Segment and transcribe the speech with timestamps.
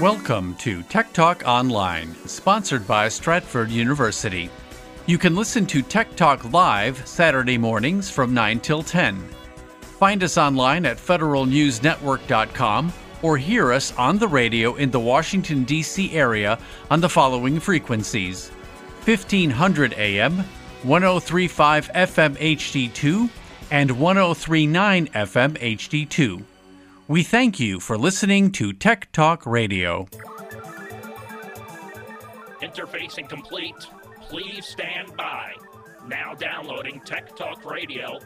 [0.00, 4.48] Welcome to Tech Talk Online, sponsored by Stratford University.
[5.04, 9.22] You can listen to Tech Talk live Saturday mornings from 9 till 10.
[9.82, 16.12] Find us online at federalnewsnetwork.com or hear us on the radio in the Washington, D.C.
[16.12, 16.58] area
[16.90, 18.48] on the following frequencies
[19.04, 20.38] 1500 AM,
[20.82, 23.28] 1035 FM HD2,
[23.70, 26.42] and 1039 FM HD2.
[27.10, 30.06] We thank you for listening to Tech Talk Radio.
[32.62, 33.74] Interfacing complete.
[34.20, 35.54] Please stand by.
[36.06, 38.20] Now downloading Tech Talk Radio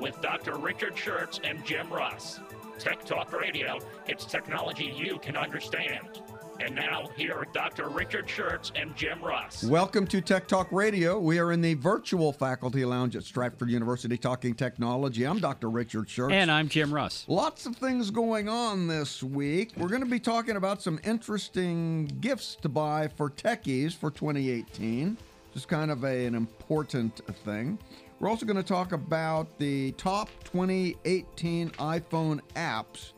[0.00, 0.58] with Dr.
[0.58, 2.40] Richard Shurtz and Jim Russ.
[2.80, 6.20] Tech Talk Radio, it's technology you can understand.
[6.58, 7.88] And now, here are Dr.
[7.88, 9.64] Richard Shurtz and Jim Russ.
[9.64, 11.18] Welcome to Tech Talk Radio.
[11.18, 15.24] We are in the virtual faculty lounge at Stratford University talking technology.
[15.24, 15.68] I'm Dr.
[15.68, 16.32] Richard Shurtz.
[16.32, 17.26] And I'm Jim Russ.
[17.28, 19.72] Lots of things going on this week.
[19.76, 25.18] We're going to be talking about some interesting gifts to buy for techies for 2018.
[25.52, 27.78] Just kind of a, an important thing.
[28.18, 33.12] We're also going to talk about the top 2018 iPhone apps.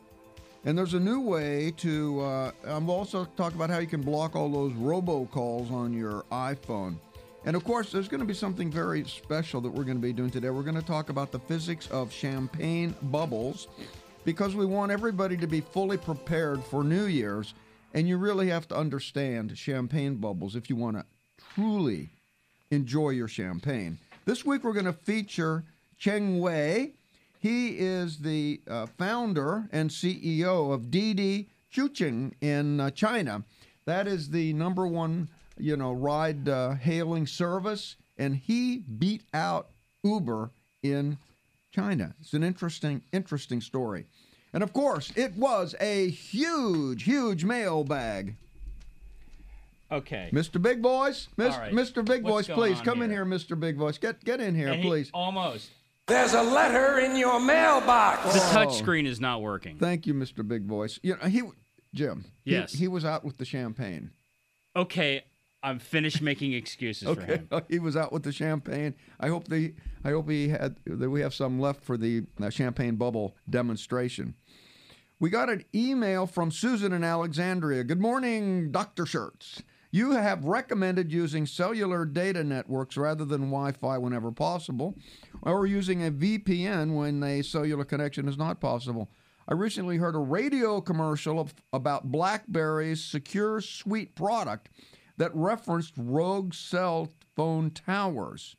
[0.69, 2.21] And there's a new way to.
[2.21, 6.97] Uh, I'm also talk about how you can block all those robocalls on your iPhone.
[7.43, 10.13] And of course, there's going to be something very special that we're going to be
[10.13, 10.51] doing today.
[10.51, 13.67] We're going to talk about the physics of champagne bubbles
[14.25, 17.55] because we want everybody to be fully prepared for New Year's.
[17.95, 21.05] And you really have to understand champagne bubbles if you want to
[21.55, 22.09] truly
[22.69, 23.97] enjoy your champagne.
[24.25, 25.63] This week, we're going to feature
[25.97, 26.93] Cheng Wei.
[27.39, 33.43] He is the uh, founder and CEO of Didi Chuxing in uh, China.
[33.85, 39.69] That is the number one, you know, ride uh, hailing service, and he beat out
[40.03, 40.51] Uber
[40.83, 41.17] in
[41.71, 42.13] China.
[42.19, 44.05] It's an interesting, interesting story.
[44.51, 48.35] And of course, it was a huge, huge mailbag.
[49.91, 50.29] Okay.
[50.33, 50.61] Mr.
[50.61, 51.71] Big Voice, All right.
[51.73, 52.03] Mr.
[52.05, 53.25] Big Voice, please come in here?
[53.25, 53.59] here, Mr.
[53.59, 53.97] Big Voice.
[53.97, 55.09] Get get in here, And he- please.
[55.13, 55.69] almost.
[56.09, 58.33] There's a letter in your mailbox.
[58.33, 59.77] The touch screen is not working.
[59.77, 60.45] Thank you, Mr.
[60.45, 60.99] Big Voice.
[61.03, 61.43] You know, he,
[61.93, 62.25] Jim.
[62.43, 62.73] Yes.
[62.73, 64.09] He, was out with the champagne.
[64.75, 65.23] Okay,
[65.61, 67.47] I'm finished making excuses for him.
[67.69, 68.95] he was out with the champagne.
[69.19, 72.49] I hope the I hope he had that we have some left for the uh,
[72.49, 74.33] champagne bubble demonstration.
[75.19, 77.83] We got an email from Susan in Alexandria.
[77.83, 79.03] Good morning, Dr.
[79.03, 79.61] Shurtz.
[79.91, 84.95] You have recommended using cellular data networks rather than Wi Fi whenever possible,
[85.41, 89.09] or using a VPN when a cellular connection is not possible.
[89.47, 94.69] I recently heard a radio commercial of, about BlackBerry's Secure Suite product
[95.17, 98.55] that referenced rogue cell phone towers.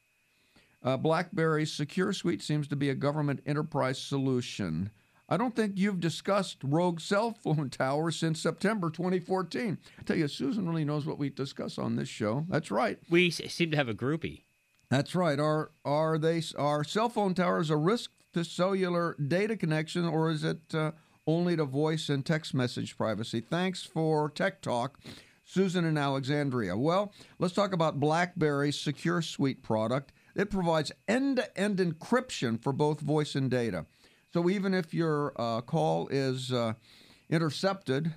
[0.83, 4.91] Uh, BlackBerry's Secure Suite seems to be a government enterprise solution.
[5.33, 9.79] I don't think you've discussed rogue cell phone towers since September 2014.
[9.99, 12.47] I tell you, Susan really knows what we discuss on this show.
[12.49, 12.99] That's right.
[13.09, 14.43] We seem to have a groupie.
[14.89, 15.39] That's right.
[15.39, 20.43] Are are they are cell phone towers a risk to cellular data connection, or is
[20.43, 20.91] it uh,
[21.29, 23.41] only to voice and text message privacy?
[23.41, 24.99] Thanks for Tech Talk,
[25.45, 26.77] Susan in Alexandria.
[26.77, 30.13] Well, let's talk about BlackBerry's Secure Suite product.
[30.35, 33.87] It provides end-to-end encryption for both voice and data.
[34.33, 36.75] So even if your uh, call is uh,
[37.29, 38.15] intercepted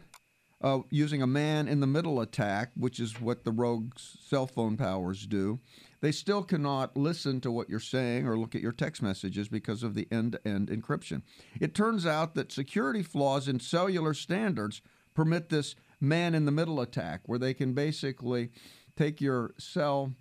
[0.62, 4.78] uh, using a man in the middle attack, which is what the rogue cell phone
[4.78, 5.60] powers do,
[6.02, 9.84] they still cannot listen to what you're saying or look at your text messages because
[9.84, 11.24] of the end to end encryption.
[11.60, 14.82] It turns out that security flaws in cellular standards
[15.14, 18.52] permit this man in the middle attack, where they can basically
[18.96, 20.14] take your cell.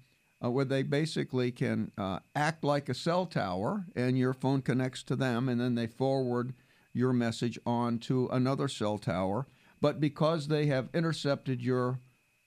[0.45, 5.05] Uh, where they basically can uh, act like a cell tower and your phone connects
[5.05, 6.53] to them and then they forward
[6.93, 9.47] your message on to another cell tower
[9.83, 11.99] but because they have intercepted your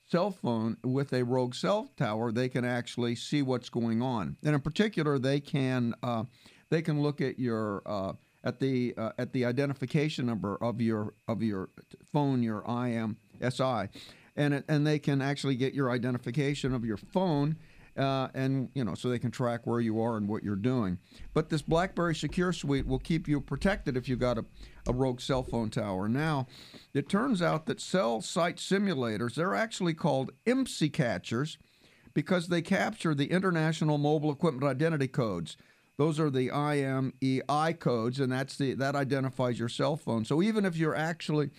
[0.10, 4.38] cell phone with a rogue cell tower, they can actually see what's going on.
[4.44, 6.24] And in particular, they can uh,
[6.70, 8.14] they can look at your uh,
[8.44, 11.70] at the uh, at the identification number of your of your
[12.14, 13.90] phone, your IMSI,
[14.38, 17.58] and it, and they can actually get your identification of your phone.
[17.98, 20.98] Uh, and you know, so they can track where you are and what you're doing.
[21.34, 24.46] But this BlackBerry Secure Suite will keep you protected if you've got a,
[24.86, 26.10] a rogue cell phone tower.
[26.10, 26.48] Now,
[26.94, 31.58] it turns out that cell site simulators they're actually called IMSI catchers
[32.14, 35.56] because they capture the International Mobile Equipment Identity Codes.
[35.98, 40.26] Those are the IMEI codes, and that's the that identifies your cell phone.
[40.26, 41.52] So even if you're actually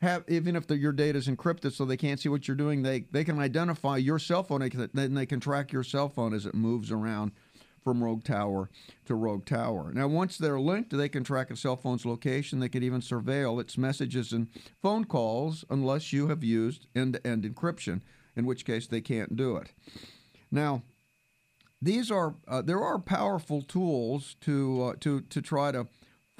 [0.00, 2.82] have even if the, your data is encrypted so they can't see what you're doing
[2.82, 6.08] they they can identify your cell phone they can, then they can track your cell
[6.08, 7.32] phone as it moves around
[7.82, 8.70] from rogue tower
[9.06, 9.92] to rogue tower.
[9.92, 12.60] Now, once they're linked, they can track a cell phone's location.
[12.60, 14.48] They can even surveil its messages and
[14.82, 18.02] phone calls unless you have used end to end encryption,
[18.36, 19.72] in which case they can't do it.
[20.50, 20.82] Now,
[21.82, 25.86] these are uh, there are powerful tools to uh, to to try to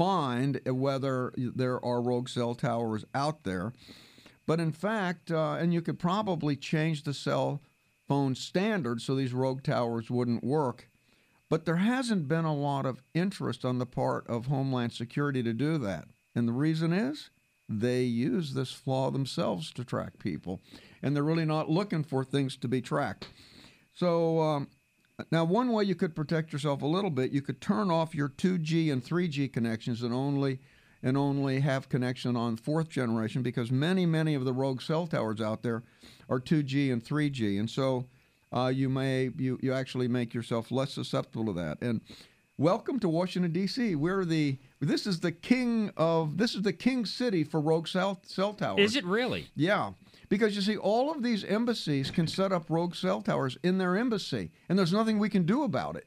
[0.00, 3.74] find whether there are rogue cell towers out there.
[4.46, 7.60] But in fact, uh, and you could probably change the cell
[8.08, 10.88] phone standard so these rogue towers wouldn't work.
[11.50, 15.52] But there hasn't been a lot of interest on the part of Homeland Security to
[15.52, 16.06] do that.
[16.34, 17.28] And the reason is
[17.68, 20.62] they use this flaw themselves to track people.
[21.02, 23.28] And they're really not looking for things to be tracked.
[23.92, 24.68] So, um,
[25.30, 28.28] now, one way you could protect yourself a little bit, you could turn off your
[28.28, 30.60] 2G and 3G connections and only
[31.02, 35.40] and only have connection on fourth generation because many, many of the rogue cell towers
[35.40, 35.82] out there
[36.28, 38.06] are 2G and 3G, and so
[38.52, 41.78] uh, you may you you actually make yourself less susceptible to that.
[41.80, 42.00] And
[42.58, 43.94] welcome to Washington D.C.
[43.94, 48.20] We're the this is the king of this is the king city for rogue cell
[48.26, 48.80] cell towers.
[48.80, 49.48] Is it really?
[49.56, 49.92] Yeah.
[50.30, 53.96] Because you see, all of these embassies can set up rogue cell towers in their
[53.96, 56.06] embassy, and there's nothing we can do about it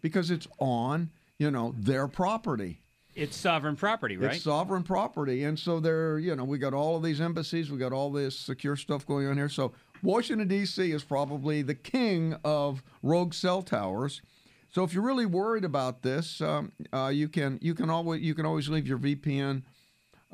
[0.00, 2.80] because it's on, you know, their property.
[3.16, 4.34] It's sovereign property, right?
[4.34, 7.78] It's sovereign property, and so there, you know, we got all of these embassies, we
[7.78, 9.48] got all this secure stuff going on here.
[9.48, 9.72] So
[10.02, 10.92] Washington D.C.
[10.92, 14.22] is probably the king of rogue cell towers.
[14.70, 18.34] So if you're really worried about this, um, uh, you can you can always you
[18.34, 19.62] can always leave your VPN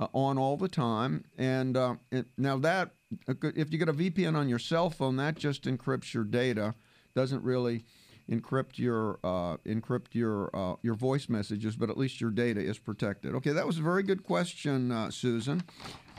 [0.00, 1.24] uh, on all the time.
[1.38, 2.92] And uh, it, now that
[3.28, 6.74] if you get a VPN on your cell phone, that just encrypts your data.
[7.14, 7.84] Doesn't really
[8.30, 12.78] encrypt your uh, encrypt your uh, your voice messages, but at least your data is
[12.78, 13.34] protected.
[13.34, 15.62] Okay, that was a very good question, uh, Susan,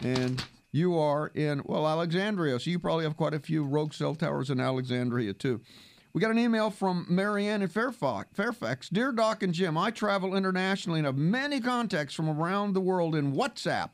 [0.02, 0.44] and.
[0.74, 4.50] You are in, well, Alexandria, so you probably have quite a few rogue cell towers
[4.50, 5.60] in Alexandria, too.
[6.14, 8.30] We got an email from Marianne in Fairfax.
[8.34, 8.90] Fairfax.
[8.90, 13.16] Dear Doc and Jim, I travel internationally and have many contacts from around the world
[13.16, 13.92] in WhatsApp.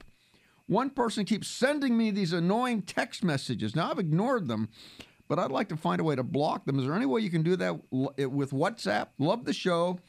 [0.66, 3.76] One person keeps sending me these annoying text messages.
[3.76, 4.70] Now, I've ignored them,
[5.28, 6.80] but I'd like to find a way to block them.
[6.80, 9.10] Is there any way you can do that with WhatsApp?
[9.20, 10.00] Love the show.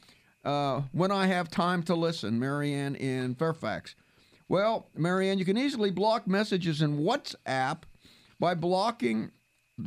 [0.43, 3.95] Uh, when I have time to listen, Marianne in Fairfax.
[4.47, 7.83] Well, Marianne, you can easily block messages in WhatsApp
[8.39, 9.31] by blocking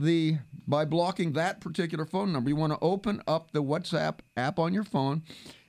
[0.00, 2.48] the by blocking that particular phone number.
[2.48, 5.22] You want to open up the WhatsApp app on your phone.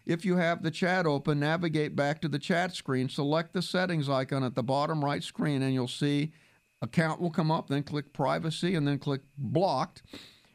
[0.05, 4.09] If you have the chat open, navigate back to the chat screen, select the settings
[4.09, 6.31] icon at the bottom right screen, and you'll see
[6.81, 7.67] account will come up.
[7.67, 10.03] Then click privacy, and then click blocked,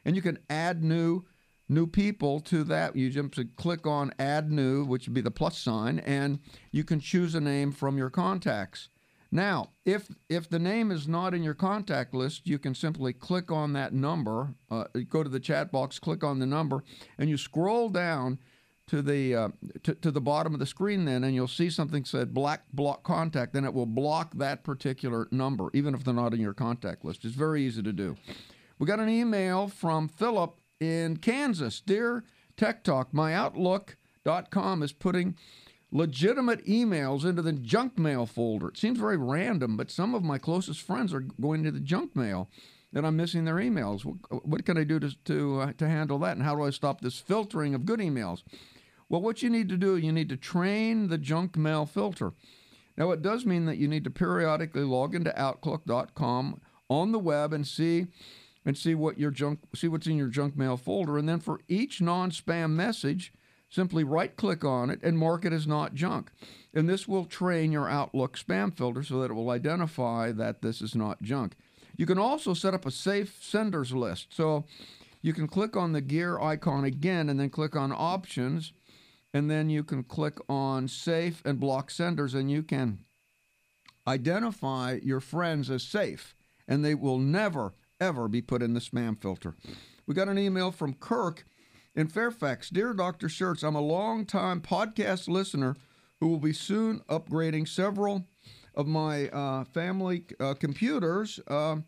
[0.04, 1.24] and you can add new
[1.68, 2.96] new people to that.
[2.96, 7.00] You just click on add new, which would be the plus sign, and you can
[7.00, 8.88] choose a name from your contacts.
[9.30, 13.52] Now, if if the name is not in your contact list, you can simply click
[13.52, 14.54] on that number.
[14.70, 16.82] Uh, go to the chat box, click on the number,
[17.18, 18.38] and you scroll down
[18.88, 19.48] to the uh,
[19.82, 23.02] to, to the bottom of the screen then and you'll see something said black block
[23.02, 27.04] contact then it will block that particular number even if they're not in your contact
[27.04, 28.16] list it's very easy to do
[28.78, 32.24] we got an email from philip in kansas dear
[32.56, 35.36] tech talk my outlook.com is putting
[35.90, 40.36] legitimate emails into the junk mail folder it seems very random but some of my
[40.36, 42.50] closest friends are going to the junk mail
[42.94, 44.04] and I'm missing their emails.
[44.04, 46.36] What, what can I do to to, uh, to handle that?
[46.36, 48.42] And how do I stop this filtering of good emails?
[49.08, 52.32] Well, what you need to do, you need to train the junk mail filter.
[52.96, 56.60] Now, it does mean that you need to periodically log into Outlook.com
[56.90, 58.06] on the web and see
[58.64, 61.60] and see what your junk see what's in your junk mail folder, and then for
[61.68, 63.32] each non-spam message,
[63.68, 66.30] simply right-click on it and mark it as not junk.
[66.74, 70.80] And this will train your Outlook spam filter so that it will identify that this
[70.80, 71.54] is not junk.
[71.96, 74.28] You can also set up a safe senders list.
[74.30, 74.64] So
[75.20, 78.72] you can click on the gear icon again and then click on options
[79.34, 83.00] and then you can click on safe and block senders and you can
[84.06, 86.34] identify your friends as safe
[86.66, 89.56] and they will never ever be put in the spam filter.
[90.06, 91.44] We got an email from Kirk
[91.98, 92.70] in Fairfax.
[92.70, 93.26] Dear Dr.
[93.26, 95.74] Shurtz, I'm a long-time podcast listener
[96.20, 98.24] who will be soon upgrading several
[98.76, 101.40] of my uh, family uh, computers.
[101.48, 101.78] Uh,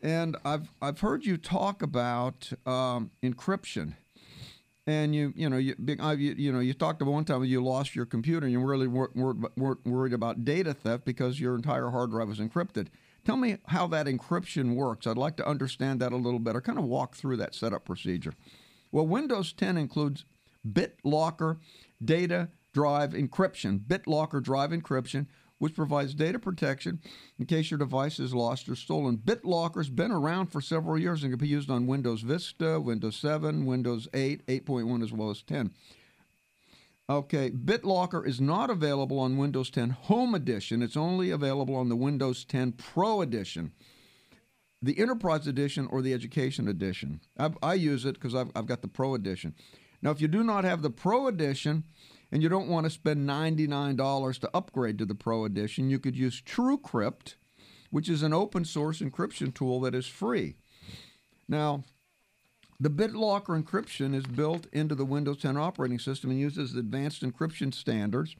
[0.00, 3.94] and I've, I've heard you talk about um, encryption
[4.88, 7.94] and you you know you, you, you know you talked about one time you lost
[7.94, 12.10] your computer and you really weren't, weren't, worried about data theft because your entire hard
[12.10, 12.88] drive was encrypted.
[13.24, 15.06] Tell me how that encryption works.
[15.06, 16.60] I'd like to understand that a little better.
[16.60, 18.34] Kind of walk through that setup procedure.
[18.92, 20.24] Well, Windows 10 includes
[20.70, 21.58] BitLocker
[22.04, 23.80] data drive encryption.
[23.80, 25.26] BitLocker drive encryption,
[25.58, 27.00] which provides data protection
[27.38, 29.16] in case your device is lost or stolen.
[29.16, 33.64] BitLocker's been around for several years and can be used on Windows Vista, Windows 7,
[33.64, 35.72] Windows 8, 8.1, as well as 10.
[37.08, 40.82] Okay, BitLocker is not available on Windows 10 Home Edition.
[40.82, 43.72] It's only available on the Windows 10 Pro Edition,
[44.82, 47.20] the Enterprise Edition, or the Education Edition.
[47.38, 49.54] I, I use it because I've, I've got the Pro Edition.
[50.02, 51.84] Now, if you do not have the Pro Edition,
[52.32, 56.16] and you don't want to spend $99 to upgrade to the Pro Edition, you could
[56.16, 57.34] use TrueCrypt,
[57.90, 60.56] which is an open source encryption tool that is free.
[61.46, 61.84] Now,
[62.80, 67.72] the BitLocker encryption is built into the Windows 10 operating system and uses advanced encryption
[67.72, 68.34] standards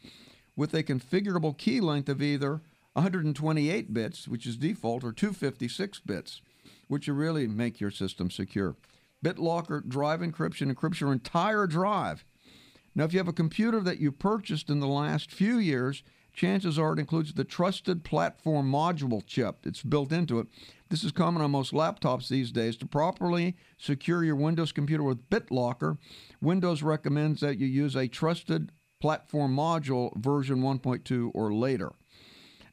[0.56, 2.62] with a configurable key length of either
[2.94, 6.42] 128 bits, which is default, or 256 bits,
[6.88, 8.76] which will really make your system secure.
[9.24, 12.24] BitLocker Drive Encryption encrypts your entire drive
[12.94, 16.02] now, if you have a computer that you purchased in the last few years,
[16.34, 19.60] chances are it includes the Trusted Platform Module chip.
[19.64, 20.48] It's built into it.
[20.90, 22.76] This is common on most laptops these days.
[22.78, 25.96] To properly secure your Windows computer with BitLocker,
[26.42, 31.92] Windows recommends that you use a Trusted Platform Module version 1.2 or later.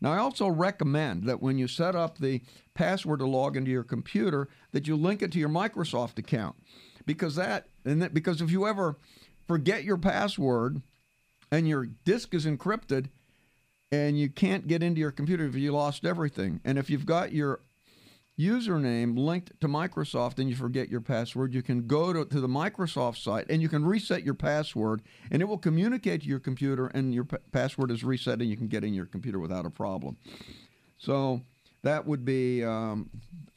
[0.01, 2.41] Now, I also recommend that when you set up the
[2.73, 6.55] password to log into your computer, that you link it to your Microsoft account,
[7.05, 8.97] because that and that because if you ever
[9.47, 10.81] forget your password
[11.51, 13.09] and your disk is encrypted
[13.91, 16.61] and you can't get into your computer if you lost everything.
[16.63, 17.61] And if you've got your
[18.39, 22.47] username linked to Microsoft and you forget your password, you can go to, to the
[22.47, 26.87] Microsoft site and you can reset your password and it will communicate to your computer
[26.87, 29.69] and your p- password is reset and you can get in your computer without a
[29.69, 30.15] problem.
[30.97, 31.41] So
[31.83, 33.09] that would be um,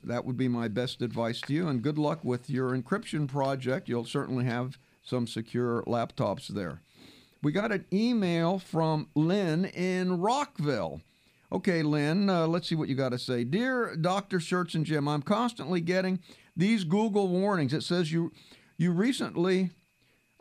[0.05, 3.89] that would be my best advice to you and good luck with your encryption project.
[3.89, 6.81] You'll certainly have some secure laptops there.
[7.43, 11.01] We got an email from Lynn in Rockville.
[11.53, 13.45] Okay, Lynn, uh, let's see what you got to say.
[13.45, 14.39] Dear Dr.
[14.39, 16.19] Shurtz and Jim, I'm constantly getting
[16.57, 17.75] these Google warnings.
[17.75, 18.33] It says you
[18.79, 19.71] you recently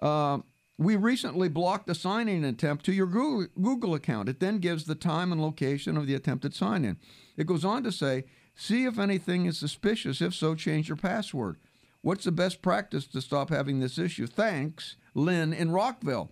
[0.02, 0.40] uh,
[0.78, 4.30] we recently blocked a sign-in attempt to your Google, Google account.
[4.30, 6.98] It then gives the time and location of the attempted sign-in.
[7.36, 8.24] It goes on to say,
[8.56, 10.22] see if anything is suspicious.
[10.22, 11.58] If so, change your password.
[12.02, 14.26] What's the best practice to stop having this issue?
[14.26, 16.32] Thanks, Lynn in Rockville.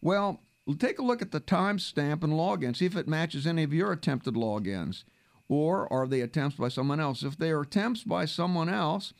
[0.00, 0.40] Well,
[0.72, 2.74] take a look at the timestamp and login.
[2.74, 5.04] See if it matches any of your attempted logins.
[5.48, 7.22] Or are they attempts by someone else?
[7.22, 9.12] If they are attempts by someone else,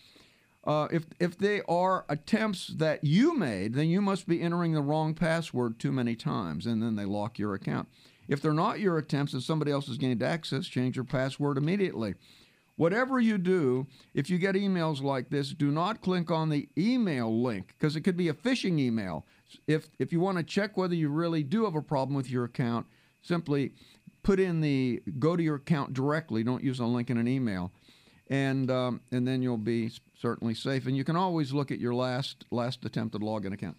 [0.66, 4.80] uh, if, if they are attempts that you made, then you must be entering the
[4.80, 7.88] wrong password too many times, and then they lock your account.
[8.26, 12.14] If they're not your attempts and somebody else has gained access, change your password immediately.
[12.76, 17.42] Whatever you do, if you get emails like this, do not click on the email
[17.42, 19.26] link because it could be a phishing email.
[19.66, 22.44] If if you want to check whether you really do have a problem with your
[22.44, 22.86] account,
[23.22, 23.72] simply
[24.22, 26.42] put in the go to your account directly.
[26.42, 27.72] Don't use a link in an email,
[28.28, 30.86] and um, and then you'll be certainly safe.
[30.86, 33.78] And you can always look at your last last attempted login account.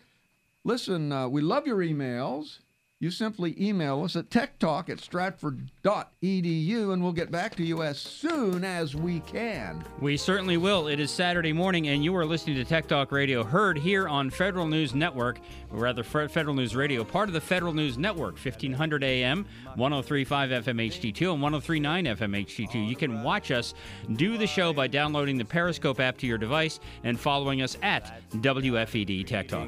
[0.64, 2.60] Listen, uh, we love your emails
[3.00, 8.00] you simply email us at techtalk at stratford.edu and we'll get back to you as
[8.00, 9.84] soon as we can.
[10.00, 10.88] We certainly will.
[10.88, 14.30] It is Saturday morning and you are listening to Tech Talk Radio, heard here on
[14.30, 15.40] Federal News Network,
[15.72, 20.88] or rather Federal News Radio, part of the Federal News Network, 1500 AM, 1035 FM
[20.88, 22.88] HD2 and 1039 FM HD2.
[22.88, 23.74] You can watch us
[24.14, 28.22] do the show by downloading the Periscope app to your device and following us at
[28.32, 29.68] WFED Tech Talk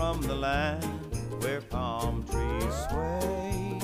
[0.00, 0.82] from the land
[1.42, 3.78] where palm trees sway.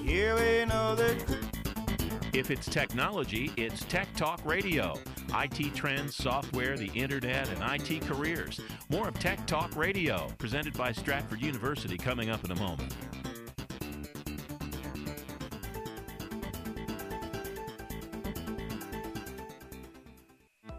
[0.00, 1.16] Here we know that.
[2.32, 4.94] If it's technology, it's Tech Talk Radio.
[5.34, 8.60] IT trends, software, the internet, and IT careers.
[8.88, 12.94] More of Tech Talk Radio, presented by Stratford University, coming up in a moment.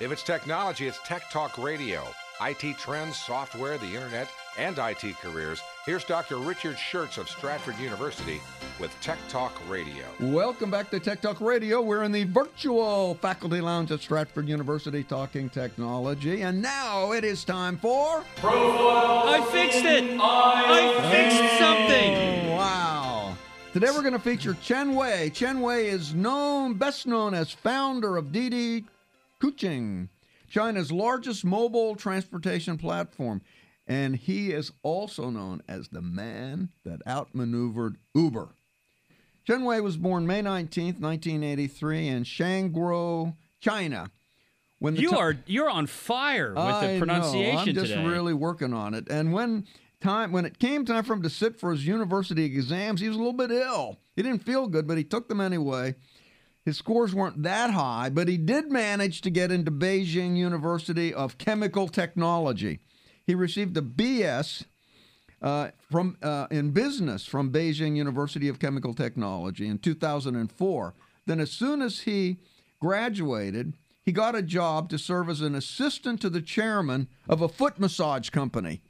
[0.00, 2.04] If it's technology, it's Tech Talk Radio.
[2.40, 5.60] IT trends, software, the internet, and IT careers.
[5.86, 6.36] Here's Dr.
[6.36, 8.40] Richard Shurtz of Stratford University
[8.78, 10.04] with Tech Talk Radio.
[10.20, 11.82] Welcome back to Tech Talk Radio.
[11.82, 16.42] We're in the virtual faculty lounge at Stratford University talking technology.
[16.42, 18.22] And now it is time for.
[18.44, 20.16] I fixed it.
[20.22, 22.50] I fixed oh, something.
[22.56, 23.36] Wow.
[23.72, 25.28] Today we're going to feature Chen Wei.
[25.34, 28.84] Chen Wei is known, best known as founder of Didi
[29.40, 30.08] Chuxing,
[30.48, 33.42] China's largest mobile transportation platform.
[33.86, 38.50] And he is also known as the man that outmaneuvered Uber.
[39.46, 44.10] Chen Wei was born May 19th, 1983, in Shangguo, China.
[44.78, 47.60] When You are you're on fire with I the pronunciation know.
[47.60, 48.06] I'm just today.
[48.06, 49.08] really working on it.
[49.10, 49.66] And when
[50.00, 53.16] time when it came time for him to sit for his university exams, he was
[53.16, 53.98] a little bit ill.
[54.14, 55.94] He didn't feel good, but he took them anyway.
[56.68, 61.38] His scores weren't that high, but he did manage to get into Beijing University of
[61.38, 62.80] Chemical Technology.
[63.24, 64.66] He received a BS
[65.40, 70.94] uh, from uh, in business from Beijing University of Chemical Technology in 2004.
[71.24, 72.36] Then, as soon as he
[72.80, 73.72] graduated,
[74.02, 77.80] he got a job to serve as an assistant to the chairman of a foot
[77.80, 78.82] massage company.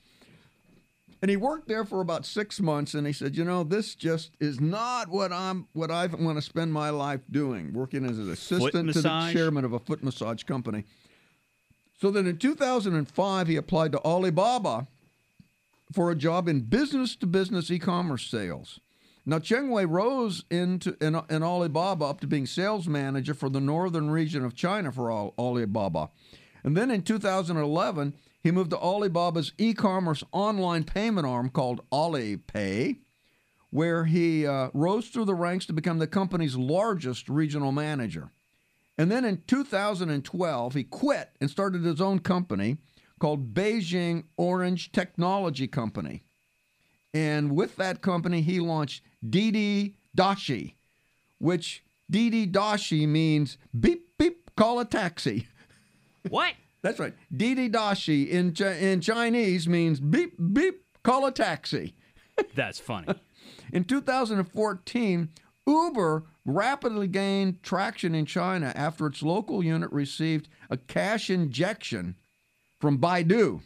[1.20, 4.32] And he worked there for about six months, and he said, "You know, this just
[4.38, 8.30] is not what I'm what I want to spend my life doing, working as an
[8.30, 10.84] assistant to the chairman of a foot massage company."
[12.00, 14.86] So then, in 2005, he applied to Alibaba
[15.92, 18.78] for a job in business to business e commerce sales.
[19.26, 23.60] Now, Cheng Wei rose into in, in Alibaba up to being sales manager for the
[23.60, 26.10] northern region of China for Al- Alibaba.
[26.64, 32.98] And then in 2011, he moved to Alibaba's e commerce online payment arm called Alipay,
[33.70, 38.30] where he uh, rose through the ranks to become the company's largest regional manager.
[38.96, 42.78] And then in 2012, he quit and started his own company
[43.18, 46.22] called Beijing Orange Technology Company.
[47.14, 50.74] And with that company, he launched Didi Dashi,
[51.38, 55.46] which Didi Dashi means beep, beep, call a taxi.
[56.28, 56.54] what?
[56.88, 57.12] That's right.
[57.36, 61.94] Didi Dashi in, in Chinese means beep, beep, call a taxi.
[62.54, 63.08] That's funny.
[63.74, 65.28] In 2014,
[65.66, 72.14] Uber rapidly gained traction in China after its local unit received a cash injection
[72.80, 73.60] from Baidu.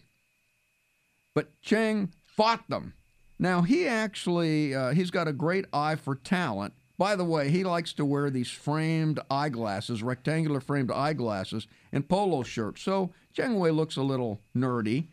[1.32, 2.94] But Cheng fought them.
[3.38, 6.74] Now he actually uh, he's got a great eye for talent.
[7.02, 12.44] By the way, he likes to wear these framed eyeglasses, rectangular framed eyeglasses, and polo
[12.44, 12.82] shirts.
[12.82, 15.08] So Cheng Wei looks a little nerdy,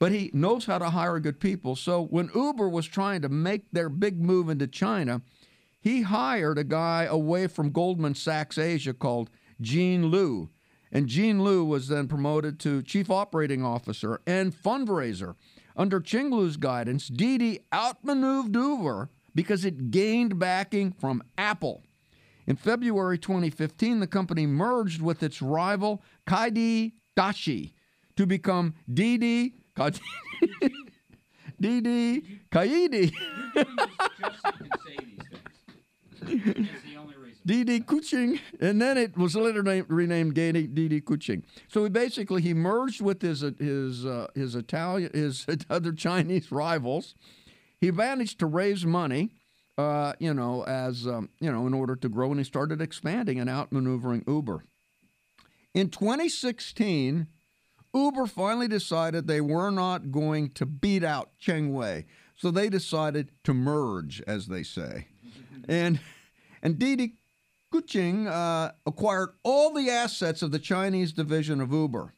[0.00, 1.76] but he knows how to hire good people.
[1.76, 5.22] So when Uber was trying to make their big move into China,
[5.80, 10.50] he hired a guy away from Goldman Sachs Asia called Jean Liu.
[10.90, 15.36] And Jean Liu was then promoted to chief operating officer and fundraiser.
[15.76, 21.84] Under Ching Liu's guidance, Didi outmaneuvered Uber because it gained backing from Apple.
[22.48, 27.70] In February 2015, the company merged with its rival Kuaidi Dashi
[28.16, 29.54] to become Didi
[31.60, 32.20] Didi
[32.50, 33.14] Kuaidi.
[37.46, 41.44] Didi Chuxing, and then it was later named, renamed Didi Chuxing.
[41.68, 47.14] So he basically he merged with his his uh, his Italian his other Chinese rivals.
[47.80, 49.30] He managed to raise money,
[49.76, 53.38] uh, you know, as um, you know, in order to grow, and he started expanding
[53.38, 54.64] and outmaneuvering Uber.
[55.74, 57.28] In 2016,
[57.94, 63.30] Uber finally decided they were not going to beat out Cheng Wei, so they decided
[63.44, 65.06] to merge, as they say,
[65.68, 66.00] and
[66.62, 67.14] and Didi
[67.72, 72.14] Chuxing uh, acquired all the assets of the Chinese division of Uber,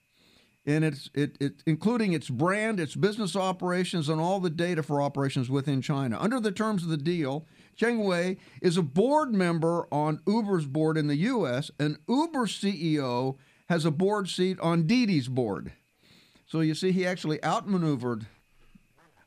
[0.66, 5.00] and it's it, it including its brand, its business operations, and all the data for
[5.00, 6.18] operations within China.
[6.20, 7.46] Under the terms of the deal,
[7.76, 11.70] Cheng Wei is a board member on Uber's board in the U.S.
[11.78, 13.36] and Uber CEO
[13.68, 15.72] has a board seat on Didi's board.
[16.46, 18.26] So you see, he actually outmaneuvered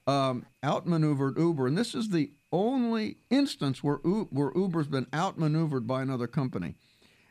[0.06, 5.88] um, outmaneuvered Uber, and this is the only instance where U- where Uber's been outmaneuvered
[5.88, 6.76] by another company.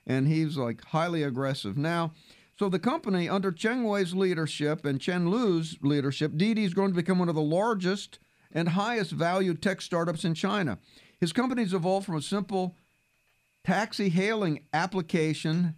[0.07, 2.12] and he's like highly aggressive now.
[2.59, 6.97] So the company, under Cheng Wei's leadership and Chen Lu's leadership, Didi is going to
[6.97, 8.19] become one of the largest
[8.53, 10.79] and highest valued tech startups in China.
[11.19, 12.77] His company's evolved from a simple
[13.65, 15.75] taxi hailing application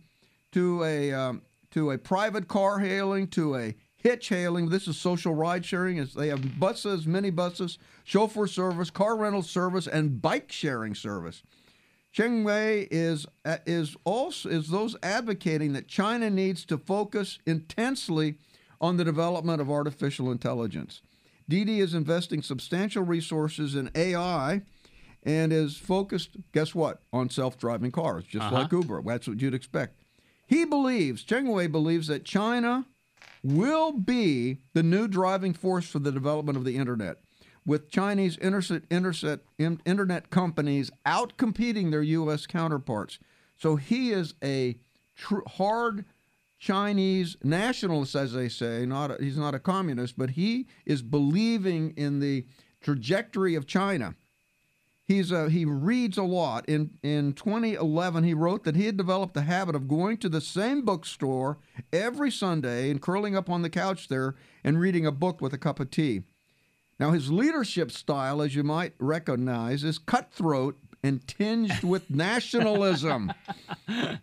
[0.53, 4.69] to a um, to a private car hailing to a hitch hailing.
[4.69, 6.05] This is social ride sharing.
[6.17, 11.43] They have buses, minibuses, chauffeur service, car rental service, and bike sharing service.
[12.15, 18.37] Cheng Wei is uh, is also is those advocating that China needs to focus intensely
[18.81, 21.03] on the development of artificial intelligence.
[21.49, 24.63] Didi is investing substantial resources in AI
[25.25, 28.55] and is focused, guess what, on self-driving cars, just Uh-huh.
[28.63, 29.03] like Uber.
[29.03, 29.99] That's what you'd expect.
[30.47, 32.87] He believes, Cheng Wei believes that China
[33.43, 37.24] will be the new driving force for the development of the internet,
[37.67, 42.47] with Chinese internet, internet, in- internet companies outcompeting their U.S.
[42.47, 43.19] counterparts.
[43.57, 44.77] So he is a
[45.17, 46.05] tr- hard
[46.59, 48.87] Chinese nationalist, as they say.
[48.87, 52.47] Not a, he's not a communist, but he is believing in the
[52.81, 54.15] trajectory of China.
[55.07, 56.67] He's uh, he reads a lot.
[56.67, 60.41] In in 2011, he wrote that he had developed the habit of going to the
[60.41, 61.59] same bookstore
[61.93, 65.59] every Sunday and curling up on the couch there and reading a book with a
[65.59, 66.23] cup of tea.
[66.99, 73.33] Now, his leadership style, as you might recognize, is cutthroat and tinged with nationalism.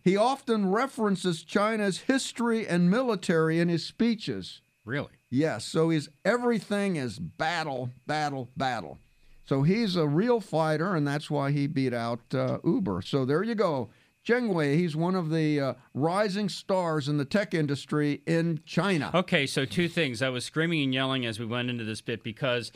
[0.04, 4.62] he often references China's history and military in his speeches.
[4.86, 5.12] Really?
[5.30, 8.98] Yes, so his everything is battle, battle, battle.
[9.46, 13.02] So he's a real fighter, and that's why he beat out uh, Uber.
[13.02, 13.90] So there you go.
[14.28, 19.10] Zheng Wei, he's one of the uh, rising stars in the tech industry in China.
[19.14, 20.22] Okay, so two things.
[20.22, 22.72] I was screaming and yelling as we went into this bit because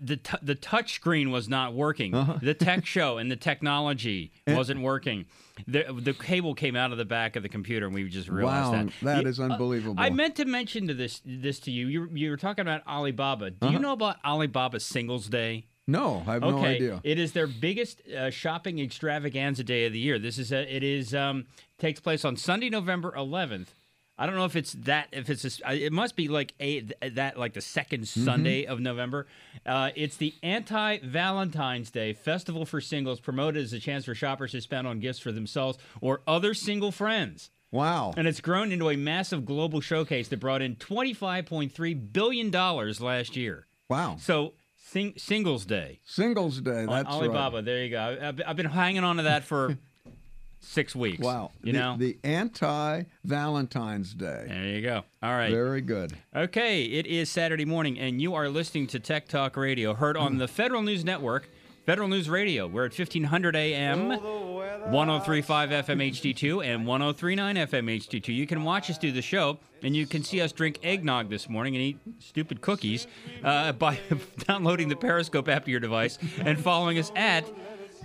[0.00, 2.12] the t- the touch screen was not working.
[2.12, 2.38] Uh-huh.
[2.42, 5.26] The tech show and the technology wasn't working.
[5.68, 8.72] The the cable came out of the back of the computer, and we just realized
[8.72, 8.92] Wow, that.
[9.02, 9.94] that You- is unbelievable.
[9.96, 11.86] I meant to mention to this this to you.
[11.86, 13.50] You you were talking about Alibaba.
[13.52, 13.72] Do Uh-huh.
[13.74, 15.66] you know about Alibaba Singles Day?
[15.86, 17.00] No, I have no okay, idea.
[17.04, 20.18] it is their biggest uh, shopping extravaganza day of the year.
[20.18, 21.46] This is a, it is um,
[21.78, 23.68] takes place on Sunday, November 11th.
[24.16, 26.80] I don't know if it's that if it's a, it must be like a
[27.14, 28.24] that like the 2nd Mm-hmm.
[28.24, 29.26] Sunday of November.
[29.66, 34.52] Uh, it's the anti Valentine's Day festival for singles, promoted as a chance for shoppers
[34.52, 37.50] to spend on gifts for themselves or other single friends.
[37.72, 38.14] Wow.
[38.16, 43.66] And it's grown into a massive global showcase that brought in $25.3 billion last year.
[43.88, 44.16] Wow.
[44.20, 44.52] So,
[44.94, 46.00] sing, Singles Day.
[46.04, 46.82] Singles Day.
[46.82, 47.56] On That's Alibaba.
[47.56, 47.64] right.
[47.64, 48.18] There you go.
[48.20, 49.76] I've, I've been hanging on to that for
[50.60, 51.18] six weeks.
[51.18, 51.50] Wow.
[51.62, 51.96] You the, know?
[51.98, 54.44] the anti Valentine's Day.
[54.48, 55.02] there you go.
[55.22, 55.50] All right.
[55.50, 56.16] Very good.
[56.34, 56.84] Okay.
[56.84, 60.38] It is Saturday morning, and you are listening to Tech Talk Radio, heard on hmm.
[60.38, 61.48] the Federal News Network,
[61.86, 62.66] Federal News Radio.
[62.66, 68.34] We're at 1500 AM, 1035 FM HD2, and 1039 FM HD2.
[68.34, 71.46] You can watch us do the show, and you can see us drink eggnog this
[71.48, 73.06] morning and eat stupid cookies
[73.42, 73.98] uh, by
[74.38, 77.44] downloading the Periscope app to your device and following us at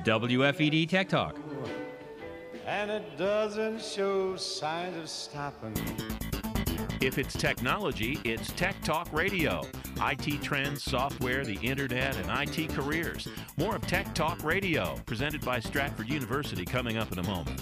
[0.04, 1.38] WFED Tech Talk.
[2.66, 5.74] and it doesn't show signs of stopping.
[7.02, 9.62] If it's technology, it's Tech Talk Radio.
[10.02, 13.28] IT trends, software, the internet, and IT careers.
[13.58, 17.62] More of Tech Talk Radio, presented by Stratford University, coming up in a moment.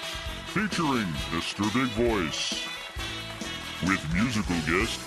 [0.51, 1.63] featuring Mr.
[1.73, 2.67] Big Voice,
[3.83, 4.99] with musical guest,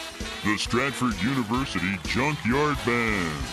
[0.42, 3.44] the Stratford University Junkyard Band,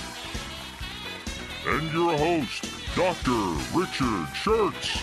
[1.68, 2.64] and your host,
[2.96, 3.78] Dr.
[3.78, 5.02] Richard Shurtz.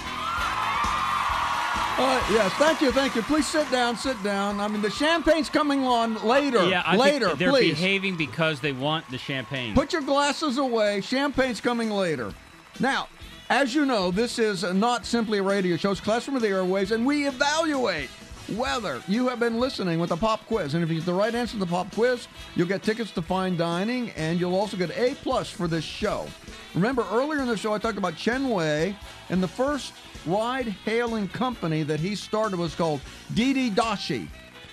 [2.01, 3.20] Uh, yes, thank you, thank you.
[3.20, 4.59] Please sit down, sit down.
[4.59, 6.66] I mean, the champagne's coming on later.
[6.70, 7.74] Yeah, I later, think they're please.
[7.74, 9.74] behaving because they want the champagne.
[9.74, 11.03] Put your glasses away.
[11.03, 12.33] Champagne's coming later.
[12.81, 13.09] Now,
[13.50, 15.90] as you know, this is not simply a radio show.
[15.90, 18.11] It's Classroom of the Airwaves, and we evaluate
[18.56, 20.74] whether you have been listening with the pop quiz.
[20.74, 23.22] And if you get the right answer to the pop quiz, you'll get tickets to
[23.22, 26.26] fine dining, and you'll also get A plus for this show.
[26.74, 28.94] Remember, earlier in the show, I talked about Chen Wei,
[29.30, 29.92] and the first
[30.26, 33.00] ride-hailing company that he started was called
[33.34, 34.28] Didi Dashi.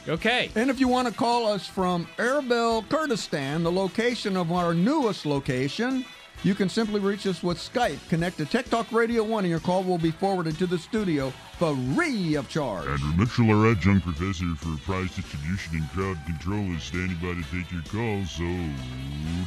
[0.09, 0.51] Okay.
[0.55, 5.27] And if you want to call us from Erbil, Kurdistan, the location of our newest
[5.27, 6.05] location,
[6.43, 7.99] you can simply reach us with Skype.
[8.09, 11.33] Connect to Tech Talk Radio 1 and your call will be forwarded to the studio
[11.59, 12.87] free of charge.
[12.87, 17.43] Andrew Mitchell, our adjunct professor for prize distribution and crowd control, is standing by to
[17.51, 18.45] take your calls, so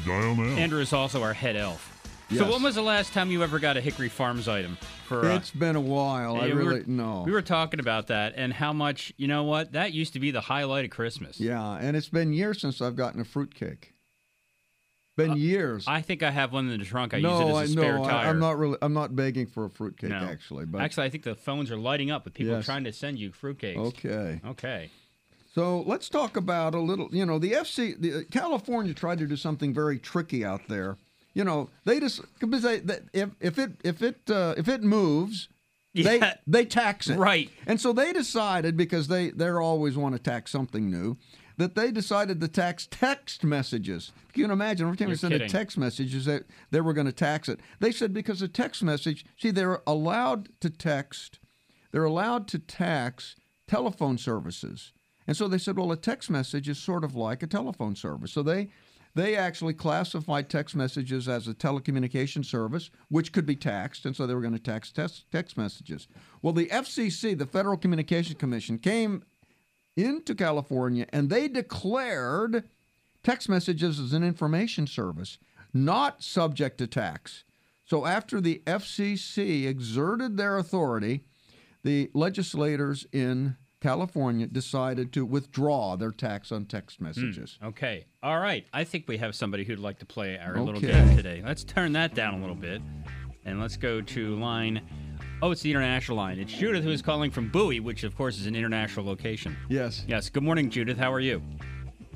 [0.05, 0.57] dial now.
[0.57, 1.95] Andrew is also our head elf.
[2.29, 2.39] Yes.
[2.41, 4.77] So when was the last time you ever got a Hickory Farms item?
[5.07, 6.35] For uh, It's been a while.
[6.35, 7.23] I yeah, we were- really no.
[7.25, 9.11] We were talking about that and how much.
[9.17, 9.71] You know what?
[9.71, 11.39] That used to be the highlight of Christmas.
[11.39, 13.93] Yeah, and it's been years since I've gotten a fruitcake.
[15.19, 15.87] Been years.
[15.87, 17.13] Uh, I think I have one in the trunk.
[17.13, 18.05] I no, use it as a I spare know.
[18.05, 18.27] tire.
[18.27, 18.77] I, am not really.
[18.81, 20.17] I'm not begging for a fruitcake No.
[20.17, 22.65] actually, but Actually, I think the phones are lighting up with people Yes.
[22.65, 23.77] trying to send you fruitcakes.
[23.77, 24.41] okay.
[24.45, 24.89] Okay.
[25.53, 27.09] So let's talk about a little.
[27.11, 30.97] You know, the FC, the, California tried to do something very tricky out there.
[31.33, 34.83] You know, they just because they, that if if it if it uh, if it
[34.83, 35.49] moves,
[35.93, 37.49] they they tax it Right.
[37.65, 41.17] And so they decided because they they always want to tax something new.
[41.59, 44.13] That they decided to tax text messages.
[44.33, 46.93] You can imagine every time You're you send a text message, is that they were
[46.93, 47.59] going to tax it.
[47.81, 51.39] They said because a text message, see, they're allowed to text,
[51.91, 53.35] they're allowed to tax
[53.67, 54.93] telephone services.
[55.27, 58.31] And so they said, well, a text message is sort of like a telephone service.
[58.31, 58.69] So they
[59.15, 64.25] they actually classified text messages as a telecommunication service, which could be taxed, and so
[64.25, 66.07] they were going to tax text, text messages.
[66.41, 69.23] Well, the FCC, the Federal Communications Commission, came
[70.03, 72.63] into California and they declared
[73.23, 75.37] text messages as an information service,
[75.73, 77.43] not subject to tax.
[77.85, 81.23] So after the FCC exerted their authority,
[81.83, 87.57] the legislators in California decided to withdraw their tax on text hmm, messages.
[87.63, 88.05] Okay.
[88.21, 88.65] All right.
[88.73, 91.41] I think we have somebody who'd like to play our little game today.
[91.45, 92.81] Let's turn that down a little bit.
[93.45, 94.81] And let's go to line.
[95.41, 96.37] Oh, it's the international line.
[96.37, 99.55] It's Judith who is calling from Bowie, which of course is an international location.
[99.69, 100.03] Yes.
[100.07, 100.29] Yes.
[100.29, 100.97] Good morning, Judith.
[100.97, 101.41] How are you?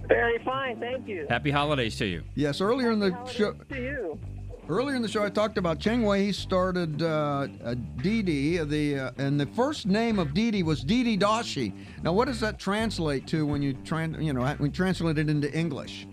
[0.07, 1.25] Very fine, thank you.
[1.29, 2.23] Happy holidays to you.
[2.35, 4.19] Yes, earlier in the show, To you.
[4.67, 6.25] earlier in the show, I talked about Cheng Wei.
[6.25, 11.17] He started uh, uh, Didi, the uh, and the first name of Didi was Didi
[11.17, 11.71] Dashi.
[12.03, 15.29] Now, what does that translate to when you try, you know, when you translate it
[15.29, 16.05] into English?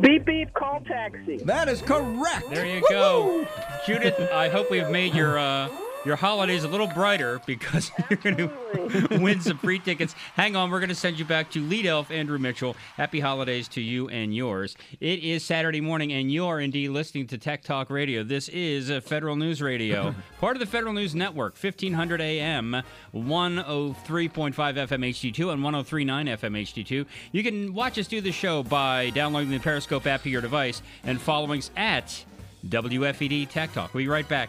[0.00, 1.38] Beep beep, call taxi.
[1.38, 2.48] That is correct.
[2.50, 3.44] There you go,
[3.84, 4.14] Judith.
[4.32, 5.68] I hope we've made your uh,
[6.08, 10.14] your holidays a little brighter because you're going to win some free tickets.
[10.34, 12.74] Hang on, we're going to send you back to lead elf Andrew Mitchell.
[12.96, 14.74] Happy holidays to you and yours.
[15.00, 18.24] It is Saturday morning, and you're indeed listening to Tech Talk Radio.
[18.24, 22.82] This is uh, Federal News Radio, part of the Federal News Network, 1500 AM,
[23.14, 27.06] 103.5 FM HD2 and 103.9 FM HD2.
[27.32, 30.80] You can watch us do the show by downloading the Periscope app to your device
[31.04, 32.24] and following us at
[32.66, 33.92] WFED Tech Talk.
[33.92, 34.48] We'll be right back.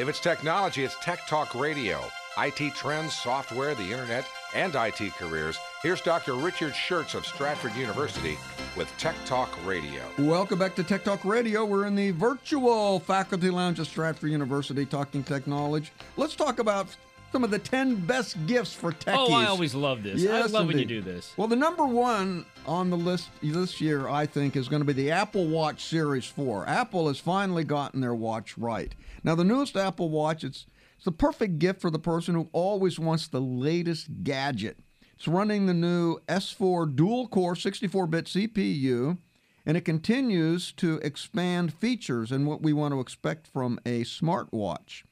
[0.00, 2.02] If it's technology, it's Tech Talk Radio.
[2.38, 5.58] IT trends, software, the internet, and IT careers.
[5.82, 6.36] Here's Dr.
[6.36, 8.38] Richard Shurtz of Stratford University
[8.78, 10.00] with Tech Talk Radio.
[10.18, 11.66] Welcome back to Tech Talk Radio.
[11.66, 15.90] We're in the virtual faculty lounge at Stratford University talking technology.
[16.16, 16.86] Let's talk about
[17.32, 19.16] some of the 10 best gifts for techies.
[19.16, 20.20] Oh, I always love this.
[20.20, 21.32] I Yes, love when you do this.
[21.36, 24.92] Well, the number one on the list this year, I think, is going to be
[24.92, 26.68] the Apple Watch Series 4.
[26.68, 28.94] Apple has finally gotten their watch right.
[29.22, 30.66] Now, the newest Apple Watch, it's,
[30.96, 34.78] it's the perfect gift for the person who always wants the latest gadget.
[35.14, 39.18] It's running the new S4 dual core 64 bit CPU,
[39.66, 45.02] and it continues to expand features and what we want to expect from a smartwatch.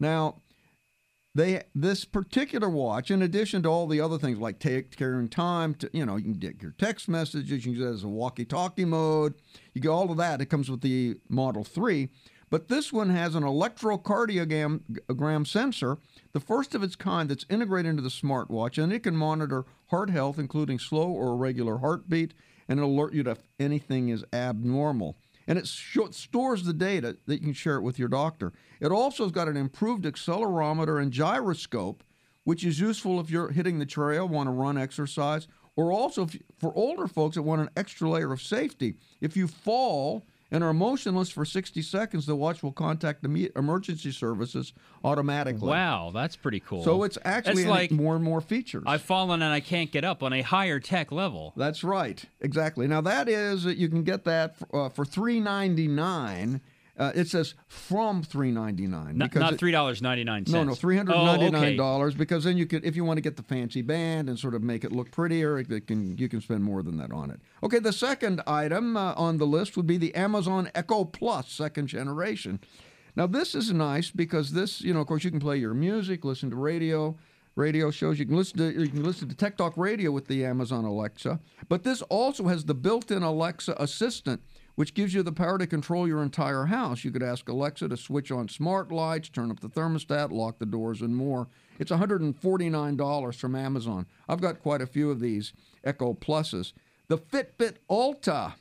[0.00, 0.36] Now,
[1.34, 5.30] they this particular watch, in addition to all the other things like take care and
[5.30, 8.04] time, to you know, you can get your text messages, you can use it as
[8.04, 9.34] a walkie-talkie mode,
[9.72, 10.40] you get all of that.
[10.40, 12.08] It comes with the Model Three,
[12.50, 15.98] but this one has an electrocardiogram sensor,
[16.32, 20.10] the first of its kind that's integrated into the smartwatch, and it can monitor heart
[20.10, 22.34] health, including slow or irregular heartbeat,
[22.68, 25.16] and alert you if anything is abnormal
[25.50, 28.52] and it stores the data that you can share it with your doctor.
[28.80, 32.04] It also has got an improved accelerometer and gyroscope,
[32.44, 36.38] which is useful if you're hitting the trail, want to run exercise, or also if,
[36.60, 38.94] for older folks that want an extra layer of safety.
[39.20, 44.10] If you fall and are motionless for 60 seconds, the watch will contact the emergency
[44.12, 44.72] services
[45.04, 45.68] automatically.
[45.68, 46.82] Wow, that's pretty cool.
[46.82, 48.84] So it's actually like more and more features.
[48.86, 51.52] I've fallen and I can't get up on a higher tech level.
[51.56, 52.86] That's right, exactly.
[52.86, 56.60] Now that is that you can get that uh, for three ninety nine.
[57.00, 60.44] Uh, it says from three ninety nine Not, not three dollars ninety nine.
[60.46, 61.76] No, no, three hundred ninety nine Oh, okay.
[61.76, 64.54] dollars because then you could, if you want to get the fancy band and sort
[64.54, 67.30] of make it look prettier, it, it can you can spend more than that on
[67.30, 67.40] it.
[67.64, 71.86] Okay, the second item uh, on the list would be the Amazon Echo Plus second
[71.86, 72.60] generation.
[73.16, 76.24] Now this is nice because this, you know, of course, you can play your music,
[76.24, 77.16] listen to radio,
[77.56, 78.18] radio shows.
[78.18, 81.40] You can listen to you can listen to Tech Talk Radio with the Amazon Alexa.
[81.68, 84.42] But this also has the built-in Alexa assistant,
[84.80, 87.04] which gives you the power to control your entire house.
[87.04, 90.64] You could ask Alexa to switch on smart lights, turn up the thermostat, lock the
[90.64, 91.48] doors, and more.
[91.78, 94.06] It's $149 from Amazon.
[94.26, 95.52] I've got quite a few of these
[95.84, 96.72] Echo Pluses.
[97.08, 98.54] The Fitbit Alta.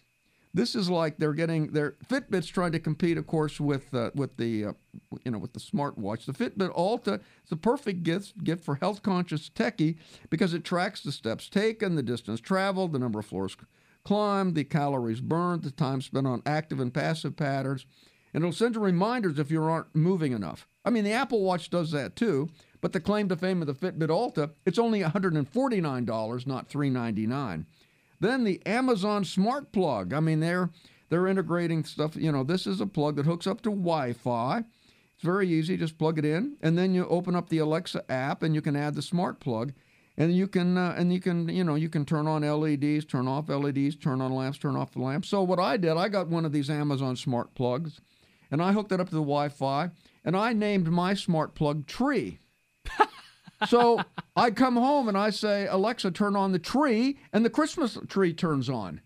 [0.53, 4.36] This is like they're getting their Fitbit's trying to compete, of course, with uh, with
[4.36, 4.73] the uh,
[5.23, 6.25] you know with the smartwatch.
[6.25, 9.95] The Fitbit Alta is the perfect gift gift for health conscious techie
[10.29, 13.55] because it tracks the steps taken, the distance traveled, the number of floors
[14.10, 17.86] climbed, the calories burned, the time spent on active and passive patterns,
[18.34, 20.67] and it'll send you reminders if you aren't moving enough.
[20.84, 22.50] I mean, the Apple Watch does that too,
[22.82, 27.67] but the claim to fame of the Fitbit Alta, it's only $149, not 399.
[28.19, 30.12] Then the Amazon Smart Plug.
[30.12, 30.72] I mean, they're
[31.10, 32.15] they're integrating stuff.
[32.15, 34.58] You know, this is a plug that hooks up to Wi-Fi.
[34.58, 35.78] It's very easy.
[35.78, 38.76] Just plug it in, and then you open up the Alexa app, and you can
[38.76, 39.74] add the smart plug,
[40.19, 43.27] and you can uh, and you can you know you can turn on LEDs, turn
[43.27, 45.29] off LEDs, turn on lamps, turn off the lamps.
[45.29, 48.01] So what I did, I got one of these Amazon smart plugs,
[48.51, 49.89] and I hooked it up to the Wi-Fi,
[50.25, 52.39] and I named my smart plug Tree.
[53.67, 54.01] so
[54.36, 58.34] I come home and I say, Alexa, turn on the tree, and the Christmas tree
[58.34, 59.01] turns on.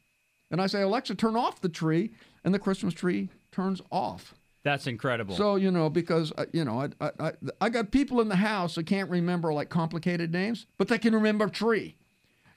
[0.49, 2.11] And I say, Alexa, turn off the tree,
[2.43, 4.33] and the Christmas tree turns off.
[4.63, 5.35] That's incredible.
[5.35, 8.37] So you know, because uh, you know, I, I I I got people in the
[8.37, 11.97] house that can't remember like complicated names, but they can remember tree,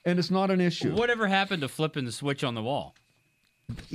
[0.05, 0.95] and it's not an issue.
[0.95, 2.95] Whatever happened to flipping the switch on the wall?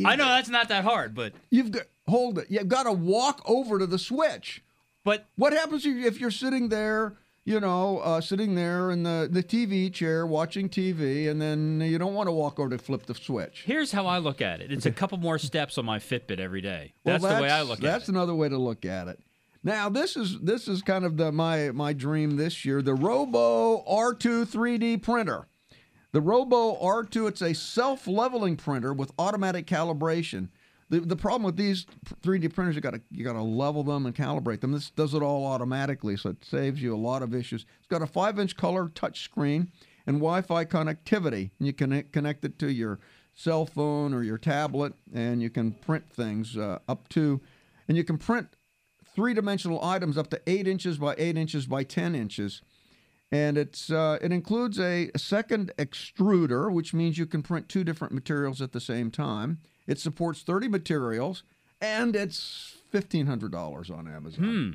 [0.05, 2.47] I know that's not that hard, but You've got hold it.
[2.49, 4.61] You've got to walk over to the switch.
[5.03, 7.17] But what happens if you're sitting there?
[7.51, 11.97] You know, uh, sitting there in the, the TV chair watching TV, and then you
[11.97, 13.63] don't want to walk over to flip the switch.
[13.65, 14.71] Here's how I look at it.
[14.71, 16.93] It's a couple more steps on my Fitbit every day.
[17.03, 17.87] Well, That's, the way I look at it.
[17.87, 19.19] That's another way to look at it.
[19.63, 22.81] Now this is this is kind of the my my dream this year.
[22.81, 25.47] The Robo R2 3D printer.
[26.13, 30.49] The Robo R2 it's a self-leveling printer with automatic calibration.
[30.91, 31.85] The, the problem with these
[32.21, 34.73] 3D printers you got to you got to level them and calibrate them.
[34.73, 37.65] This does it all automatically, so it saves you a lot of issues.
[37.79, 39.71] It's got a five-inch color touch screen
[40.05, 41.51] and Wi-Fi connectivity.
[41.57, 42.99] And you can connect it to your
[43.33, 47.39] cell phone or your tablet, and you can print things uh, up to,
[47.87, 48.49] and you can print
[49.15, 52.61] three-dimensional items up to eight inches by eight inches by ten inches.
[53.31, 58.13] And it's uh, it includes a second extruder, which means you can print two different
[58.13, 59.59] materials at the same time.
[59.87, 61.43] It supports 30 materials,
[61.79, 64.43] and it's fifteen hundred dollars on Amazon.
[64.43, 64.71] Hmm.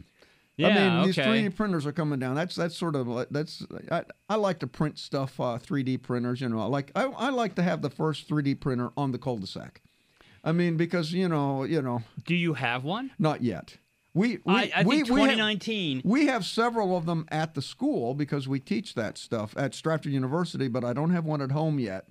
[0.65, 1.29] I Yeah, mean, these okay.
[1.49, 2.35] 3D printers are coming down.
[2.35, 6.41] That's that's sort of like- that's I, I like to print stuff uh, 3D printers.
[6.41, 9.19] You know, I like I, I like to have the first 3D printer on the
[9.19, 9.83] cul-de-sac.
[10.43, 12.05] I mean, because you know, you know.
[12.25, 13.11] Do you have one?
[13.19, 13.77] Not yet.
[14.17, 15.39] We, we I- I we, think we have-
[16.05, 20.13] we have several of them at the school because we teach that stuff at Stratford
[20.13, 22.07] University, but I don't have one at home yet.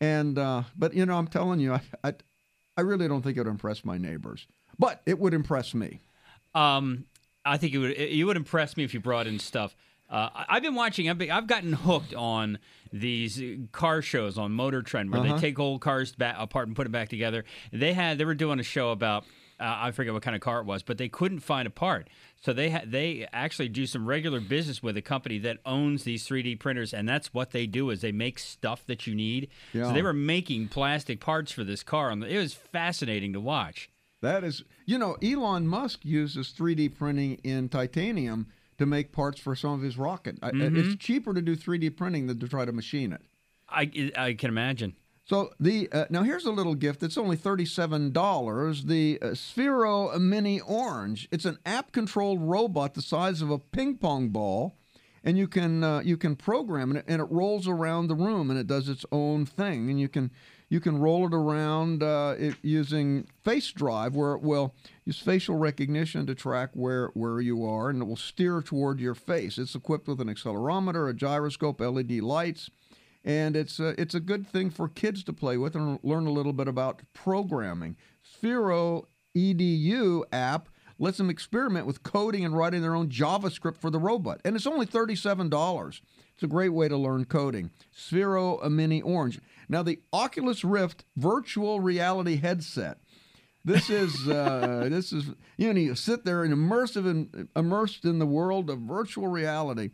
[0.00, 2.14] And uh, but you know, I'm telling you, I, I
[2.76, 4.46] I really don't think it would impress my neighbors,
[4.78, 6.00] but it would impress me.
[6.54, 7.06] Um,
[7.44, 9.74] I think it would you would impress me if you brought in stuff.
[10.10, 11.08] Uh, I've been watching.
[11.08, 12.58] I've, been, I've gotten hooked on
[12.92, 15.34] these car shows on Motor Trend where Uh-huh.
[15.34, 17.44] they take old cars back apart and put them back together.
[17.72, 19.24] They had they were doing a show about
[19.62, 22.08] uh, I forget what kind of car it was, but they couldn't find a part.
[22.42, 26.26] So they ha- they actually do some regular business with a company that owns these
[26.26, 29.48] 3D printers, and that's what they do is they make stuff that you need.
[29.88, 33.88] So they were making plastic parts for this car, and it was fascinating to watch.
[34.20, 38.46] That is, you know, Elon Musk uses 3D printing in titanium
[38.78, 40.40] to make parts for some of his rocket.
[40.40, 40.76] Mhm.
[40.76, 43.22] It's cheaper to do 3D printing than to try to machine it.
[43.68, 44.94] I I can imagine.
[45.24, 47.02] So the uh, now here's a little gift.
[47.02, 48.84] It's only thirty-seven dollars.
[48.84, 51.28] The uh, Sphero Mini Orange.
[51.30, 54.76] It's an app-controlled robot the size of a ping pong ball,
[55.22, 58.58] and you can uh, you can program it, and it rolls around the room, and
[58.58, 60.32] it does its own thing, and you can
[60.68, 65.56] you can roll it around uh, it, using Face Drive, where it will use facial
[65.56, 69.56] recognition to track where where you are, and it will steer toward your face.
[69.56, 72.70] It's equipped with an accelerometer, a gyroscope, LED lights
[73.24, 76.32] and it's a, it's a good thing for kids to play with and learn a
[76.32, 77.96] little bit about programming.
[78.24, 79.04] Sphero
[79.36, 80.68] EDU app
[80.98, 84.66] lets them experiment with coding and writing their own JavaScript for the robot, and it's
[84.66, 86.00] only thirty-seven dollars.
[86.34, 87.70] It's a great way to learn coding.
[87.96, 89.40] Sphero a Mini Orange.
[89.68, 92.98] Now the Oculus Rift virtual reality headset.
[93.64, 98.18] This is uh, this is you know you sit there and immersive and immersed in
[98.18, 99.90] the world of virtual reality.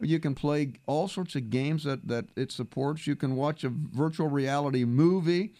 [0.00, 3.06] You can play all sorts of games that, that it supports.
[3.06, 5.54] You can watch a virtual reality movie.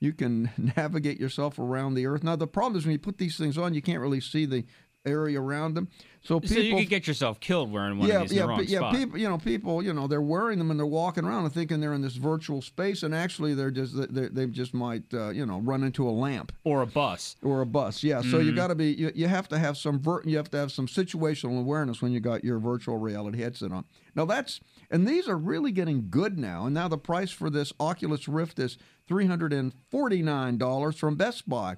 [0.00, 2.24] You can navigate yourself around the earth.
[2.24, 4.64] Now the problem is when you put these things on, you can't really see the
[5.06, 5.88] area around them.
[6.22, 8.42] So people so you could get yourself killed wearing one yeah, of these in yeah,
[8.44, 8.78] the wrong pe- yeah.
[8.78, 8.94] spot.
[8.94, 11.80] People, you know, people, you know, they're wearing them and they're walking around and thinking
[11.80, 15.44] they're in this virtual space, and actually they're just they they just might uh, you
[15.44, 18.02] know run into a lamp or a bus or a bus.
[18.02, 18.56] Yeah, so you Mhm.
[18.56, 20.86] got to be you, you have to have some ver- you have to have some
[20.86, 23.84] situational awareness when you got your virtual reality headset on.
[24.14, 26.64] Now that's and these are really getting good now.
[26.64, 30.96] And now the price for this Oculus Rift is three hundred and forty nine dollars
[30.96, 31.76] from Best Buy.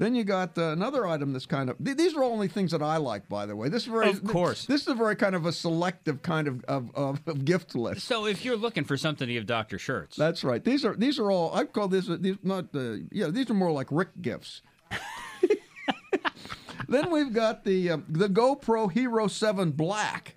[0.00, 1.76] Then you got uh, another item that's kind of.
[1.84, 3.68] th- These are only things that I like, by the way.
[3.68, 4.64] This is very, Of course.
[4.64, 8.06] This is a very kind of a selective kind of of, of, of gift list.
[8.06, 9.76] So if you're looking for something to give Dr.
[9.76, 10.64] Shurtz, That's right.
[10.64, 11.54] These are these are all.
[11.54, 13.26] I call this these not uh, yeah.
[13.28, 14.62] These are more like Rick gifts.
[16.88, 20.36] then we've got the um, the GoPro Hero Seven Black.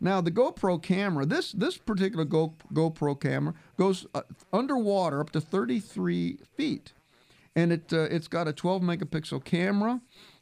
[0.00, 5.40] Now the GoPro camera, this this particular Go, GoPro camera goes uh, underwater up to
[5.40, 6.92] 33 feet,
[7.56, 10.00] and it uh, it's got a 12 megapixel camera,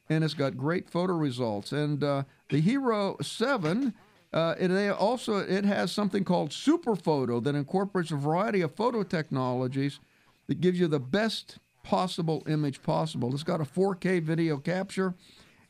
[0.09, 1.73] and it's got great photo results.
[1.73, 3.95] And uh, the Hero Seven,
[4.33, 9.03] uh, it also it has something called Super Photo that incorporates a variety of photo
[9.03, 10.01] technologies
[10.47, 13.33] that gives you the best possible image possible.
[13.35, 15.15] It's got a 4K video capture,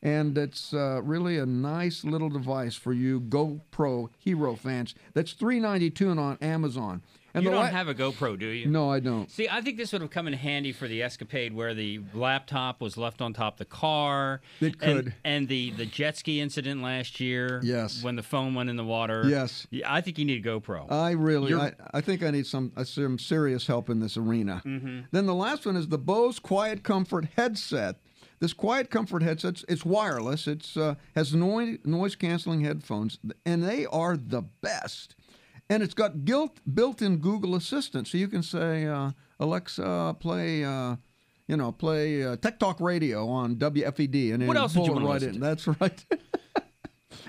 [0.03, 4.95] and it's uh, really a nice little device for you GoPro Hero fans.
[5.15, 7.03] That's 392 on Amazon.
[7.35, 8.67] And you don't la- have a GoPro, do you?
[8.67, 9.31] No, I don't.
[9.31, 12.83] See, I think this would have come in handy for the escapade where the laptop
[12.83, 14.43] was left on top of the car.
[14.61, 15.15] It and- could.
[15.25, 17.61] And, the, the jet ski incident last year.
[17.63, 18.03] Yes.
[18.03, 19.23] When the phone went in the water.
[19.27, 19.67] Yes.
[19.71, 20.93] Yeah, I think you need a GoPro.
[20.93, 24.61] I really, I, I think I need some uh, some serious help in this arena.
[24.67, 25.05] Mhm.
[25.11, 27.97] Then the last one is the Bose Quiet Comfort headset.
[28.43, 30.49] This Quiet Comfort headset, it's wireless.
[30.49, 35.15] It's uh, has noise noise canceling headphones, and they are the best.
[35.71, 40.97] And it's got guilt, built-in Google Assistant, so you can say, uh, "Alexa, play." Uh,
[41.47, 45.03] you know, play uh, Tech Talk Radio on WFED, and What else would you pull
[45.03, 45.41] it wanna right in.
[45.41, 46.05] That's right.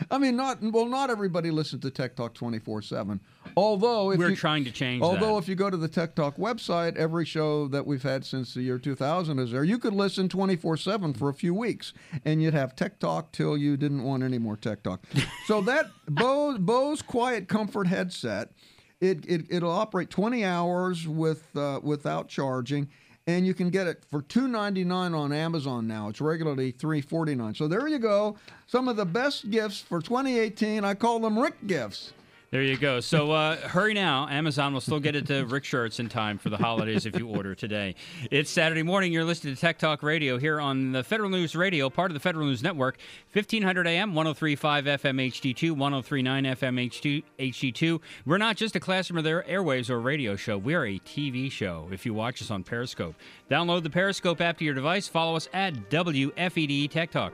[0.10, 0.86] I mean, not well.
[0.86, 3.20] Not everybody listens to Tech Talk twenty four seven.
[3.56, 5.44] Although, if We're you, trying to change Although, that.
[5.44, 8.62] if you go to the Tech Talk website, every show that we've had since the
[8.62, 9.64] year two thousand is there.
[9.64, 11.94] You could listen twenty four seven for a few weeks,
[12.26, 15.04] and you'd have Tech Talk till you didn't want any more Tech Talk.
[15.46, 18.52] so that Bose Bose Quiet Comfort headset,
[19.00, 22.90] it, it it'll operate twenty hours with uh, without charging.
[23.26, 26.10] And you can get it for two ninety nine on Amazon now.
[26.10, 27.56] It's regularly three forty nine.
[27.56, 28.36] So there you go.
[28.68, 30.84] Some of the best gifts for 2018.
[30.84, 32.12] I call them Rick gifts.
[32.54, 33.00] There you go.
[33.00, 34.28] So uh, hurry now.
[34.30, 37.28] Amazon will still get it to Rick Shurtz in time for the holidays if you
[37.28, 37.96] order today.
[38.30, 39.12] It's Saturday morning.
[39.12, 42.20] You're listening to Tech Talk Radio here on the Federal News Radio, part of the
[42.20, 43.00] Federal News Network,
[43.32, 48.00] 1500 AM, 1035 FM HD2, 1039 FM HD2, HD2.
[48.24, 50.56] We're not just a classroom of their airwaves or radio show.
[50.56, 53.16] We're a TV show if you watch us on Periscope.
[53.50, 55.08] Download the Periscope app to your device.
[55.08, 57.34] Follow us at WFED Tech Talk.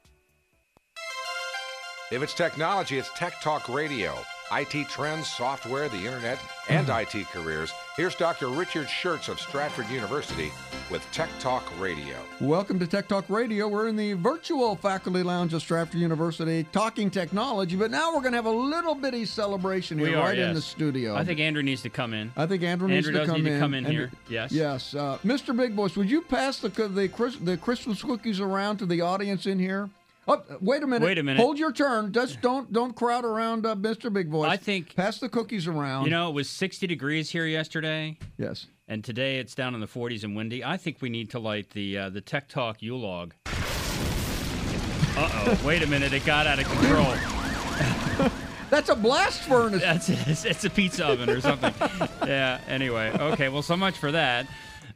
[2.11, 4.17] If it's technology, it's Tech Talk Radio.
[4.51, 7.71] IT trends, software, the internet, and IT careers.
[7.95, 8.49] Here's Dr.
[8.49, 10.51] Richard Shurtz of Stratford University
[10.89, 12.17] with Tech Talk Radio.
[12.41, 13.69] Welcome to Tech Talk Radio.
[13.69, 18.33] We're in the virtual faculty lounge of Stratford University talking technology, but now we're going
[18.33, 21.15] to have a little bitty celebration here are, right in the studio.
[21.15, 22.33] I think Andrew needs to come in.
[22.35, 23.53] I think Andrew needs Andrew to come need in.
[23.53, 24.11] to come in Andrew- here.
[24.27, 24.51] Yes.
[24.51, 24.93] Yes.
[24.93, 25.55] Uh, Mr.
[25.55, 29.45] Big Voice, would you pass the the, Chris, the Christmas cookies around to the audience
[29.45, 29.89] in here?
[30.27, 31.05] Oh, wait a minute.
[31.05, 31.41] Wait a minute.
[31.41, 32.13] Hold your turn.
[32.13, 34.13] Just don't don't crowd around uh, Mr.
[34.13, 34.49] Big Voice.
[34.49, 36.05] I think pass the cookies around.
[36.05, 38.17] You know, it was 60 degrees here yesterday.
[38.37, 38.67] Yes.
[38.87, 40.63] And today it's down in the 40s and windy.
[40.63, 43.33] I think we need to light the uh, the Tech Talk Yule log.
[43.47, 45.59] Uh oh!
[45.65, 46.13] Wait a minute!
[46.13, 48.29] It got out of control.
[48.69, 49.81] That's a blast furnace.
[49.81, 51.73] That's it's, it's a pizza oven or something.
[52.27, 52.61] yeah.
[52.67, 53.49] Anyway, okay.
[53.49, 54.47] Well, so much for that.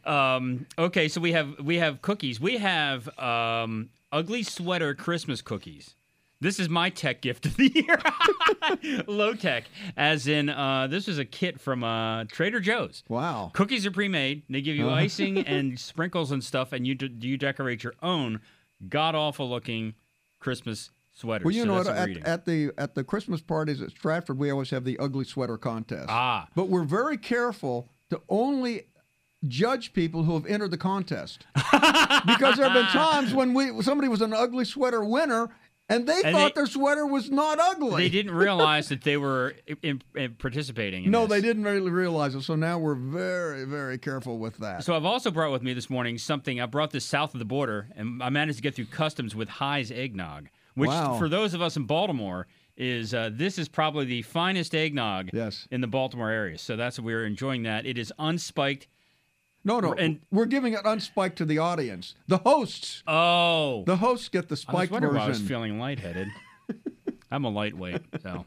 [0.05, 2.39] Um, okay, so we have we have cookies.
[2.39, 5.95] We have um, ugly sweater Christmas cookies.
[6.39, 7.97] This is my tech gift of the year.
[9.07, 9.65] Low tech,
[9.97, 13.03] as in uh, this is a kit from uh, Trader Joe's.
[13.09, 13.51] Wow.
[13.53, 14.43] Cookies are pre-made.
[14.49, 14.95] They give you Uh-huh.
[14.95, 18.41] icing and sprinkles and stuff, and you d- you decorate your own
[18.89, 19.93] god awful looking
[20.39, 21.45] Christmas sweater.
[21.45, 23.81] Well, you So know, that's what, what we're at, at the at the Christmas parties
[23.81, 26.07] at Stratford, we always have the ugly sweater contest.
[26.09, 26.47] Ah.
[26.55, 28.87] But we're very careful to only
[29.47, 34.07] judge people who have entered the contest, because there have been times when we somebody
[34.07, 35.49] was an ugly sweater winner,
[35.87, 38.03] and they And thought they- their sweater was not ugly.
[38.03, 41.03] They didn't realize that they were in, in participating.
[41.05, 41.29] In No, this.
[41.29, 42.41] they didn't really realize it.
[42.41, 44.83] So now we're very, very careful with that.
[44.83, 46.59] So I've also brought with me this morning something.
[46.59, 49.47] I brought this south of the border, and I managed to get through customs with
[49.47, 51.17] High's eggnog, which Wow.
[51.19, 55.65] for those of us in Baltimore is uh, this is probably the finest eggnog yes.
[55.71, 56.57] in the Baltimore area.
[56.57, 57.85] So that's we're enjoying that.
[57.85, 58.87] It is unspiked.
[59.65, 62.15] No, no, and we're giving it unspiked to the audience.
[62.27, 63.03] The hosts.
[63.07, 65.21] Oh, The hosts get the I was spiked wondering version.
[65.21, 66.27] why I was feeling lightheaded.
[67.31, 68.45] I'm a lightweight, so.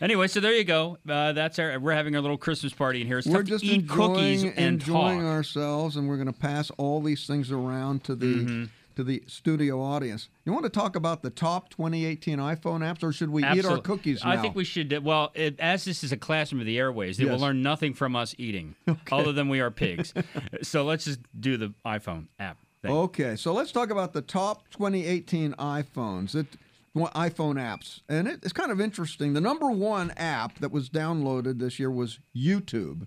[0.00, 0.96] Anyway, so there you go.
[1.06, 1.78] Uh, that's our.
[1.78, 3.18] We're having our little Christmas party in here.
[3.18, 5.26] It's we're tough to just eat enjoying, cookies and enjoying talk.
[5.28, 8.64] ourselves, and we're going to pass all these things around to the Mm-hmm.
[8.96, 10.28] To the studio audience.
[10.44, 13.78] You want to talk about the top 2018 iPhone apps, or should we eat our
[13.78, 14.30] cookies now?
[14.30, 15.04] I think we should.
[15.04, 18.16] Well, it, as this is a classroom of the airways, they will learn nothing from
[18.16, 18.74] us eating,
[19.12, 20.12] other than we are pigs.
[20.62, 22.58] so let's just do the iPhone app.
[22.82, 22.90] Thing.
[22.90, 26.34] Okay, so let's talk about the top 2018 iPhones.
[26.34, 26.46] It,
[26.96, 29.32] iPhone apps, and it, it's kind of interesting.
[29.32, 33.06] The number one app that was downloaded this year was YouTube.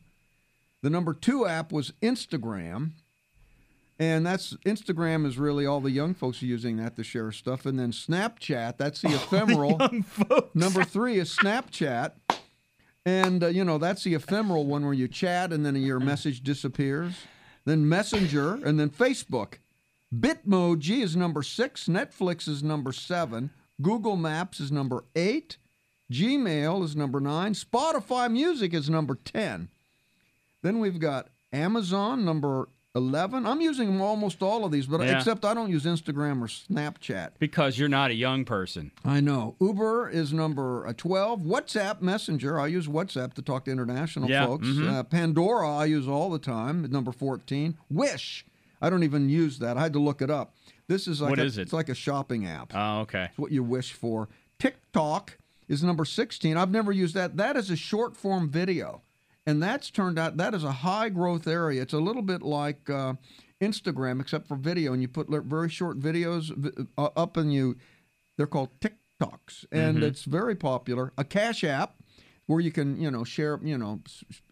[0.81, 2.91] The number two app was Instagram,
[3.97, 7.65] and that's Instagram is really all the young folks are using that to share stuff.
[7.65, 9.79] And then Snapchat, that's the ephemeral.
[10.53, 12.11] Number three is Snapchat.
[13.05, 16.41] And, uh, you know, that's the ephemeral one where you chat and then your message
[16.41, 17.13] disappears.
[17.63, 19.55] Then Messenger and then Facebook.
[20.13, 21.85] Bitmoji is number six.
[21.85, 23.51] Netflix is number seven.
[23.81, 25.57] Google Maps is number eight.
[26.11, 27.53] Gmail is number nine.
[27.53, 29.69] Spotify Music is number 10.
[30.61, 33.45] Then we've got Amazon, number 11.
[33.45, 35.17] I'm using almost all of these, but Yeah.
[35.17, 37.31] except I don't use Instagram or Snapchat.
[37.39, 38.91] Because you're not a young person.
[39.03, 39.55] I know.
[39.59, 41.41] Uber is number uh, 12.
[41.41, 44.67] WhatsApp Messenger, I use WhatsApp to talk to international Yeah, folks.
[44.67, 44.89] mhm.
[44.89, 47.77] Uh, Pandora, I use all the time, number 14.
[47.89, 48.45] Wish,
[48.81, 49.77] I don't even use that.
[49.77, 50.55] I had to look it up.
[50.87, 51.63] This is like What a, is it?
[51.63, 52.71] It's like a shopping app.
[52.73, 53.25] Oh, okay.
[53.25, 54.29] It's what you wish for.
[54.59, 55.37] TikTok
[55.67, 56.55] is number 16.
[56.57, 57.37] I've never used that.
[57.37, 59.01] That is a short form video.
[59.45, 61.81] And that's turned out, that is a high growth area.
[61.81, 63.13] It's a little bit like uh,
[63.61, 64.93] Instagram, except for video.
[64.93, 67.75] And you put very short videos uh, up and you,
[68.37, 69.65] they're called TikToks.
[69.71, 70.03] And Mhm.
[70.03, 71.13] it's very popular.
[71.17, 71.95] A cash app
[72.47, 74.01] where you can, you know, share, you know,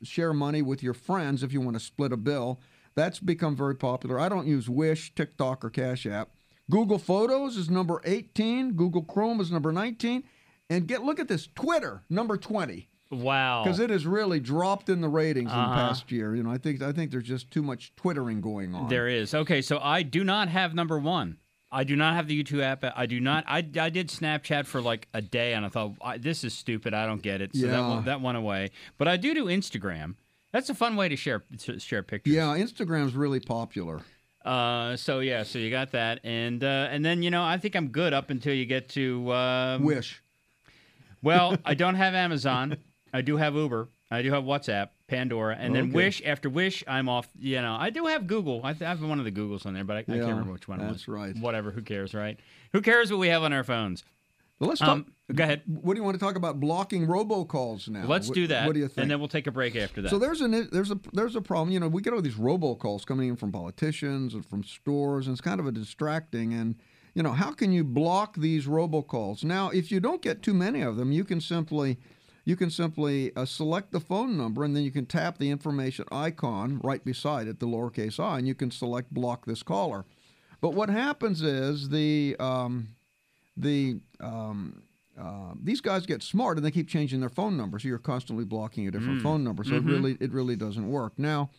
[0.04, 2.60] share money with your friends if you want to split a bill.
[2.96, 4.20] That's become very popular.
[4.20, 6.30] I don't use Wish, TikTok, or Cash App.
[6.70, 8.74] Google Photos is number 18.
[8.74, 10.24] Google Chrome is number 19.
[10.70, 12.88] And get look at this Twitter, number 20.
[13.14, 13.64] Wow.
[13.64, 15.74] Because it has really dropped in the ratings in the Uh-huh.
[15.90, 16.36] past year.
[16.36, 18.90] You know, I think I think there's just too much twittering going on.
[18.90, 19.34] There is.
[19.34, 21.38] Okay, so I do not have number one.
[21.72, 22.84] I do not have the YouTube app.
[22.96, 23.46] I do not.
[23.48, 26.94] I, I did Snapchat for like a day, and I thought I, this is stupid.
[26.94, 27.56] I don't get it.
[27.56, 27.90] So that Yeah.
[27.94, 28.70] went, that went away.
[29.00, 30.16] But I do do Instagram.
[30.52, 32.32] That's a fun way to share to share pictures.
[32.34, 34.02] Yeah, Instagram's really popular.
[34.46, 37.76] Uh, so yeah, so you got that, and uh, and then you know I think
[37.76, 40.22] I'm good up until you get to um, Wish.
[41.24, 42.78] Well, I don't have Amazon.
[43.14, 43.90] I do have Uber.
[44.12, 45.92] I do have WhatsApp, Pandora, and then Okay.
[45.94, 46.22] Wish.
[46.26, 47.28] After Wish, I'm off.
[47.40, 48.62] You know, I do have Google.
[48.64, 50.52] I, th- I have one of the Googles on there, but I, I can't remember
[50.52, 51.08] which one it that's was.
[51.08, 51.36] right.
[51.38, 51.72] Whatever.
[51.72, 52.40] Who cares, right?
[52.74, 54.04] Who cares what we have on our phones?
[54.60, 54.90] Well, let's talk.
[54.90, 55.64] Um, go ahead.
[55.66, 58.06] What do you want to talk about blocking robocalls now?
[58.06, 58.68] Let's What- do that.
[58.68, 59.00] What do you think?
[59.04, 60.10] And then we'll take a break after that.
[60.10, 61.72] So there's an there's a there's a problem.
[61.72, 65.34] You know, we get all these robocalls coming in from politicians and from stores, and
[65.34, 66.54] it's kind of a distracting.
[66.54, 66.76] And
[67.16, 69.44] you know, how can you block these robocalls?
[69.44, 71.98] Now, if you don't get too many of them, you can simply
[72.46, 76.06] you can simply uh, select the phone number, and then you can tap the information
[76.12, 80.06] icon right beside it, the lowercase i, and you can select block this caller.
[80.62, 82.90] But what happens is the um,
[83.58, 84.84] the um,
[85.20, 88.46] uh, these guys get smart and they keep changing their phone number, so you're constantly
[88.46, 89.24] blocking a different Mm.
[89.24, 89.64] phone number.
[89.64, 89.78] So Mhm.
[89.78, 91.14] it really it really doesn't work.
[91.18, 91.50] Now,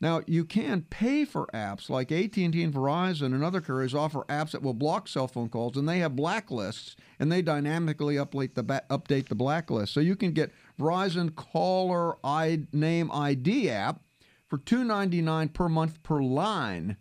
[0.00, 4.50] now you can pay for apps like AT&T and Verizon and other carriers offer apps
[4.50, 8.62] that will block cell phone calls, and they have blacklists, and they dynamically update the
[8.62, 9.94] ba- update the blacklist.
[9.94, 14.00] So you can get Verizon Caller I- Name ID app
[14.48, 16.96] for two ninety nine per month per line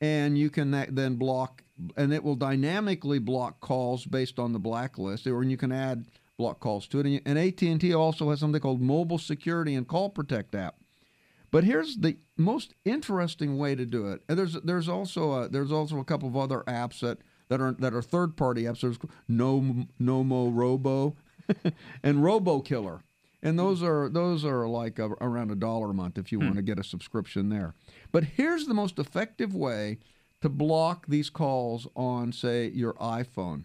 [0.00, 1.62] and you can then block
[1.96, 6.60] and it will dynamically block calls based on the blacklist or you can add block
[6.60, 10.76] calls to it and AT&T also has something called mobile security and call protect app
[11.50, 15.72] but here's the most interesting way to do it and there's there's also a, there's
[15.72, 17.18] also a couple of other apps that
[17.48, 21.14] that are that are third party apps there's no Nomorobo
[22.02, 23.00] and RoboKiller
[23.44, 26.46] and those are those are like a, around a dollar a month if you hmm.
[26.46, 27.74] want to get a subscription there.
[28.10, 29.98] But here's the most effective way
[30.40, 33.64] to block these calls on, say, your iPhone.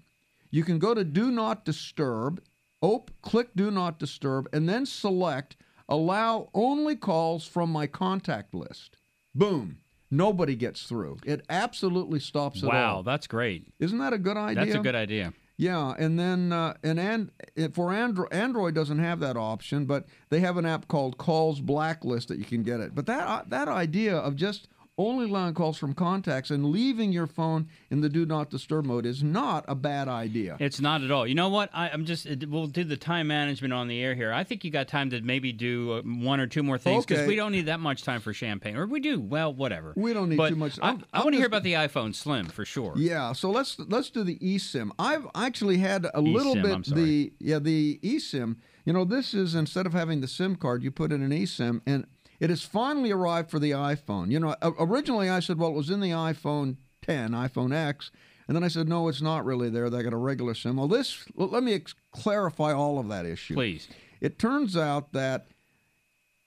[0.51, 2.41] You can go to Do Not Disturb,
[2.81, 5.55] op, click Do Not Disturb, and then select
[5.89, 8.95] Allow only calls from my contact list.
[9.35, 9.79] Boom.
[10.11, 11.17] Nobody gets through.
[11.25, 12.71] It absolutely stops it all.
[12.71, 13.67] wow, that's great.
[13.79, 14.65] Isn't that a good idea?
[14.65, 15.33] That's a good idea.
[15.57, 17.31] Yeah, and then uh, and and
[17.73, 22.29] for Android, Android doesn't have that option, but they have an app called Calls Blacklist
[22.29, 22.95] that you can get it.
[22.95, 24.69] But that uh, that idea of just
[24.99, 29.05] only allowing calls from contacts and leaving your phone in the do not disturb mode
[29.05, 30.57] is not a bad idea.
[30.59, 31.25] It's not at all.
[31.25, 31.69] You know what?
[31.73, 32.27] I, I'm just.
[32.47, 34.33] We'll do the time management on the air here.
[34.33, 37.21] I think you got time to maybe do uh, one or two more things because
[37.21, 37.27] Okay.
[37.27, 39.19] we don't need that much time for champagne, or we do.
[39.21, 39.93] Well, whatever.
[39.95, 40.77] We don't need But too much.
[40.81, 42.93] I, I'm- I want to hear about the iPhone Slim for sure.
[42.97, 44.91] Yeah, so let's let's do the eSIM.
[44.99, 48.57] I've actually had a little bit the yeah the eSIM.
[48.85, 51.81] You know, this is instead of having the SIM card, you put in an eSIM,
[51.85, 52.05] and
[52.39, 54.31] it has finally arrived for the iPhone.
[54.31, 58.11] You know, originally I said, well, it was in the iPhone 10, iPhone X.
[58.47, 59.89] And then I said, no, it's not really there.
[59.89, 60.77] They got a regular SIM.
[60.77, 63.53] Well, this, let me ex- clarify all of that issue.
[63.53, 63.87] Please.
[64.21, 65.47] It turns out that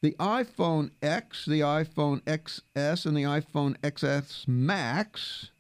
[0.03, 5.51] the iPhone X, the iPhone XS, and the iPhone XS Max,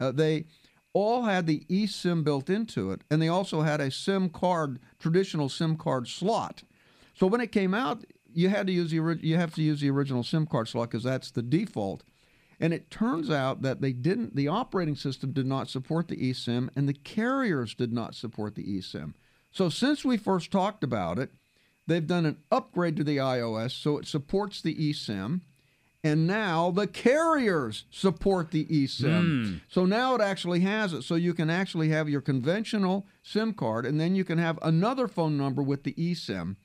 [0.00, 0.46] uh, they
[0.94, 5.48] all had the eSIM built into it, and they also had a SIM card, traditional
[5.48, 6.62] SIM card slot.
[7.14, 8.04] So when it came out,
[8.34, 10.90] you had to use the ori- you have to use the original SIM card slot
[10.90, 12.02] because that's the default.
[12.58, 14.36] And it turns out that they didn't.
[14.36, 18.64] The operating system did not support the eSIM, and the carriers did not support the
[18.64, 19.14] eSIM.
[19.50, 21.30] So since we first talked about it,
[21.86, 25.40] they've done an upgrade to the iOS so it supports the eSIM.
[26.02, 29.46] And now the carriers support the eSIM.
[29.46, 29.54] Hmm.
[29.68, 31.02] So now it actually has it.
[31.02, 35.08] So you can actually have your conventional SIM card, and then you can have another
[35.08, 36.56] phone number with the eSIM.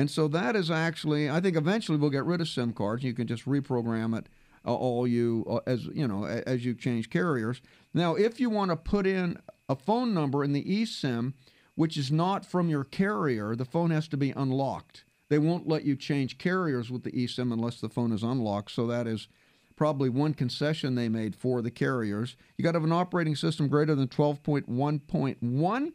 [0.00, 3.04] And so that is actually, I think eventually we'll get rid of SIM cards.
[3.04, 4.28] You can just reprogram it
[4.64, 7.60] uh, all you uh, as you know as you change carriers.
[7.92, 9.36] Now, if you want to put in
[9.68, 11.34] a phone number in the eSIM,
[11.74, 15.04] which is not from your carrier, the phone has to be unlocked.
[15.28, 18.70] They won't let you change carriers with the eSIM unless the phone is unlocked.
[18.70, 19.28] So that is
[19.76, 22.36] probably one concession they made for the carriers.
[22.56, 25.92] You got to have an operating system greater than 12.1.1.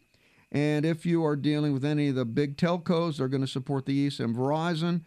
[0.52, 3.86] And if you are dealing with any of the big telcos, they're going to support
[3.86, 4.36] the eSIM.
[4.36, 5.02] Verizon,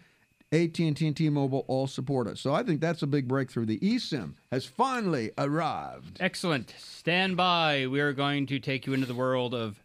[0.52, 2.38] AT&T, and T-Mobile all support it.
[2.38, 3.66] So I think that's a big breakthrough.
[3.66, 6.18] The eSIM has finally arrived.
[6.20, 6.74] Excellent.
[6.78, 7.86] Stand by.
[7.86, 9.82] We are going to take you into the world of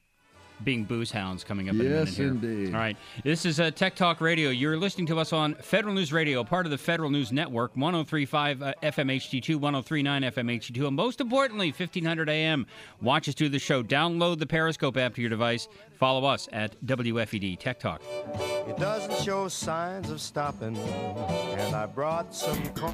[0.63, 2.27] being booze hounds coming up in a minute Yes, here.
[2.29, 2.73] indeed.
[2.73, 2.97] All right.
[3.23, 4.49] This is uh, Tech Talk Radio.
[4.49, 8.61] You're listening to us on Federal News Radio, part of the Federal News Network, 1035
[8.61, 12.65] uh, FM HD2, 1039 FM HD2, and most importantly, 1500 AM.
[13.01, 13.83] Watch us do the show.
[13.83, 15.67] Download the Periscope app to your device.
[15.99, 18.01] Follow us at WFED Tech Talk.
[18.67, 22.61] It doesn't show signs of stopping, and I brought some.
[22.69, 22.93] Co-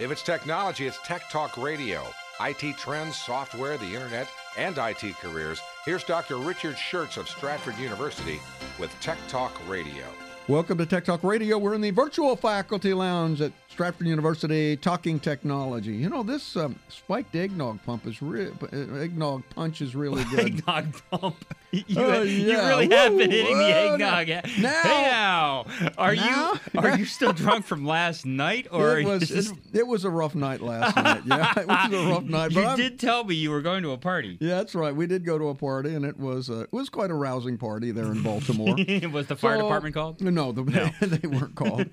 [0.00, 2.02] If it's technology, it's Tech Talk Radio.
[2.40, 4.26] IT trends, software, the internet,
[4.56, 5.60] and IT careers.
[5.84, 6.38] Here's Dr.
[6.38, 8.40] Richard Shurtz of Stratford University
[8.78, 10.04] with Tech Talk Radio.
[10.48, 11.58] Welcome to Tech Talk Radio.
[11.58, 15.92] We're in the virtual faculty lounge at Stratford University, talking technology.
[15.92, 20.40] You know, this um, spiked eggnog pump is re- uh, eggnog punch is really good.
[20.40, 21.36] eggnog pump.
[21.74, 22.68] You, you yeah.
[22.68, 24.28] really have been Woo, hitting the eggnog.
[24.28, 26.52] now- Hey now- now, are Now?
[26.74, 29.86] you are you still drunk from last night, or it was is this- it, it
[29.86, 31.22] was a rough night last night.
[31.24, 32.50] Yeah, it was a rough night.
[32.52, 34.36] you I'm- did tell me you were going to a party.
[34.38, 34.94] Yeah, that's right.
[34.94, 37.56] We did go to a party, and it was uh, it was quite a rousing
[37.56, 38.76] party there in Baltimore.
[39.10, 40.20] was the fire So- department called?
[40.20, 40.62] No, the,
[41.00, 41.86] they weren't called.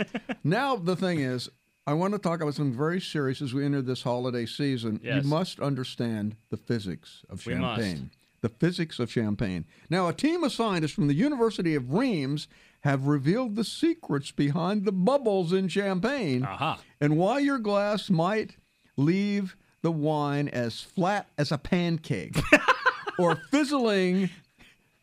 [0.43, 1.47] now the thing is,
[1.89, 4.99] I want to talk about something very serious as we enter this holiday season.
[5.03, 5.23] Yes.
[5.23, 7.81] You must understand the physics of We must.
[7.81, 8.11] champagne.
[8.41, 9.65] The physics of champagne.
[9.89, 12.47] Now, a team of scientists from the University of Reims
[12.81, 16.79] have revealed the secrets behind the bubbles in champagne Aha.
[17.01, 18.55] and why your glass might
[18.95, 22.37] leave the wine as flat as a pancake
[23.17, 24.29] or fizzling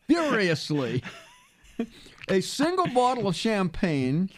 [0.07, 1.03] furiously.
[2.29, 4.29] A single bottle of champagne,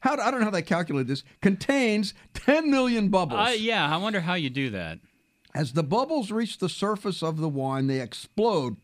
[0.00, 3.48] how I don't know how they calculate this, contains 10 million bubbles.
[3.48, 4.98] Uh, yeah, I wonder how you do that.
[5.54, 8.76] As the bubbles reach the surface of the wine, they explode.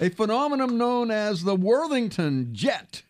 [0.00, 3.02] A phenomenon known as the Worthington jet.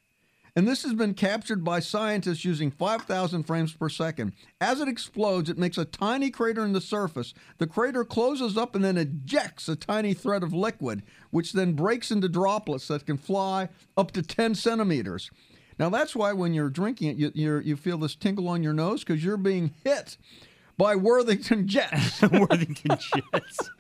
[0.57, 4.33] And this has been captured by scientists using 5,000 frames per second.
[4.61, 7.33] As it explodes, it makes a tiny crater in the surface.
[7.59, 12.11] The crater closes up and then ejects a tiny thread of liquid, which then breaks
[12.11, 15.31] into droplets that can fly up to 10 centimeters.
[15.79, 18.73] Now that's why when you're drinking it, you you you feel this tingle on your
[18.73, 20.17] nose because you're being hit
[20.77, 22.23] by Worthington Jets.
[22.33, 23.71] Worthington Jets.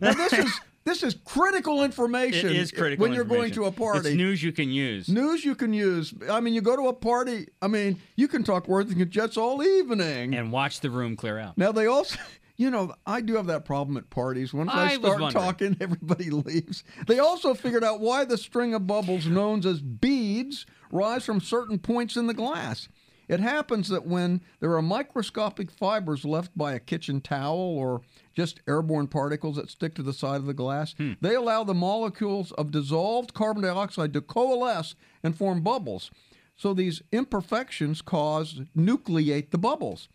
[0.00, 2.50] now this is this is critical information.
[2.50, 4.10] It is critical when you're going to a party.
[4.10, 5.08] It's news you can use.
[5.08, 6.14] News you can use.
[6.30, 7.48] I mean, you go to a party.
[7.60, 11.58] I mean, you can talk Worthington Jets all evening and watch the room clear out.
[11.58, 12.18] Now they also.
[12.56, 14.54] You know, I do have that problem at parties.
[14.54, 16.84] Once I, I start talking, everybody leaves.
[17.06, 21.78] They also figured out why the string of bubbles known as beads rise from certain
[21.78, 22.88] points in the glass.
[23.28, 28.02] It happens that when there are microscopic fibers left by a kitchen towel or
[28.34, 31.14] just airborne particles that stick to the side of the glass, hmm.
[31.20, 36.10] they allow the molecules of dissolved carbon dioxide to coalesce and form bubbles.
[36.56, 40.08] So these imperfections cause nucleate the bubbles.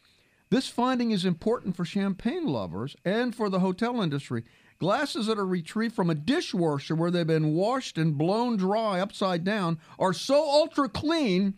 [0.51, 4.43] This finding is important for champagne lovers and for the hotel industry.
[4.79, 9.45] Glasses that are retrieved from a dishwasher where they've been washed and blown dry upside
[9.45, 11.55] down are so ultra clean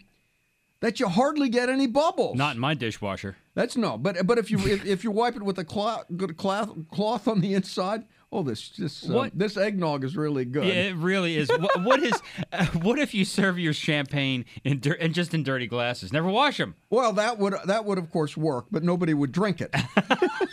[0.81, 2.37] that you hardly get any bubbles.
[2.37, 3.35] Not in my dishwasher.
[3.55, 6.05] That's no, but but if you if, if you wipe it with a cloth
[6.37, 10.65] cloth cloth on the inside, oh this this uh, this eggnog is really good.
[10.65, 11.49] Yeah, it really is.
[11.49, 12.13] what, what is?
[12.51, 16.13] Uh, what if you serve your champagne in dir- and just in dirty glasses?
[16.13, 16.75] Never wash them.
[16.89, 19.73] Well, that would that would of course work, but nobody would drink it.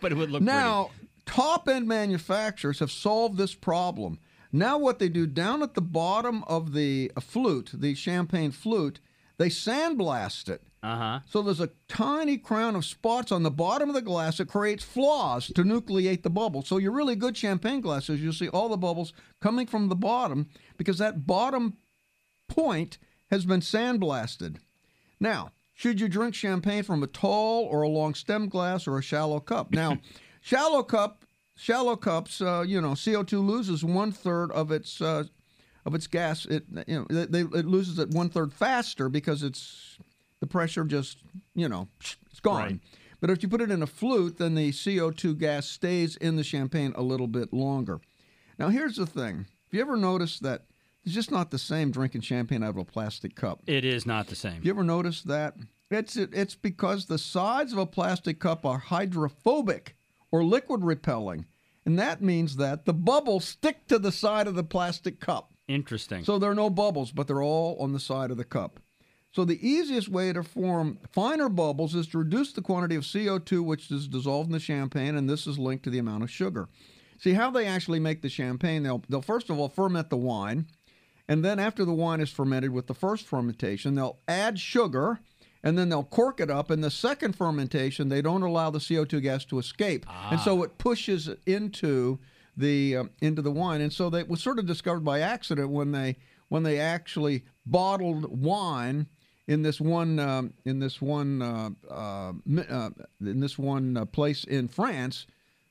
[0.00, 0.90] But it would look now,
[1.26, 4.18] top end manufacturers have solved this problem.
[4.50, 8.98] Now, what they do down at the bottom of the uh, flute, the champagne flute,
[9.38, 10.62] they sandblast it.
[10.82, 11.20] Uh huh.
[11.28, 14.82] So there's a tiny crown of spots on the bottom of the glass that creates
[14.82, 16.62] flaws to nucleate the bubble.
[16.62, 20.48] So your really good champagne glasses, you'll see all the bubbles coming from the bottom
[20.76, 21.76] because that bottom
[22.48, 22.98] point
[23.30, 24.56] has been sandblasted.
[25.20, 29.02] Now, should you drink champagne from a tall or a long stem glass or a
[29.02, 29.72] shallow cup?
[29.72, 29.98] Now,
[30.40, 31.24] shallow cup,
[31.56, 35.24] shallow cups, uh, you know, CO2 loses one third of its uh,
[35.84, 36.46] of its gas.
[36.46, 39.98] It you know they, it loses it one third faster because it's
[40.40, 41.18] the pressure just
[41.54, 41.88] you know
[42.30, 42.62] it's gone.
[42.62, 42.80] Right.
[43.20, 46.42] But if you put it in a flute, then the CO2 gas stays in the
[46.42, 48.00] champagne a little bit longer.
[48.58, 50.64] Now, here's the thing: have you ever noticed that
[51.04, 53.60] it's just not the same drinking champagne out of a plastic cup?
[53.66, 54.54] It is not the same.
[54.54, 55.54] Have You ever noticed that?
[55.90, 59.94] It's it's because the sides of a plastic cup are hydrophobic
[60.30, 61.46] or liquid repelling,
[61.84, 65.51] and that means that the bubbles stick to the side of the plastic cup.
[65.68, 66.24] Interesting.
[66.24, 68.80] So there are no bubbles, but they're all on the side of the cup.
[69.32, 73.64] So the easiest way to form finer bubbles is to reduce the quantity of CO2
[73.64, 76.68] which is dissolved in the champagne, and this is linked to the amount of sugar.
[77.18, 78.82] See how they actually make the champagne?
[78.82, 80.66] They'll they'll first of all ferment the wine,
[81.28, 85.20] and then after the wine is fermented with the first fermentation, they'll add sugar,
[85.62, 86.70] and then they'll cork it up.
[86.70, 90.42] In the second fermentation, they don't allow the CO2 gas to escape, and ah.
[90.44, 92.18] so it pushes it into
[92.56, 93.80] the um, into the wine.
[93.80, 96.16] And so they was sort of discovered by accident when they
[96.48, 99.06] when they actually bottled wine
[99.46, 102.32] in this one um, in this one uh, uh,
[102.68, 102.90] uh,
[103.20, 105.26] in this one uh, place in France.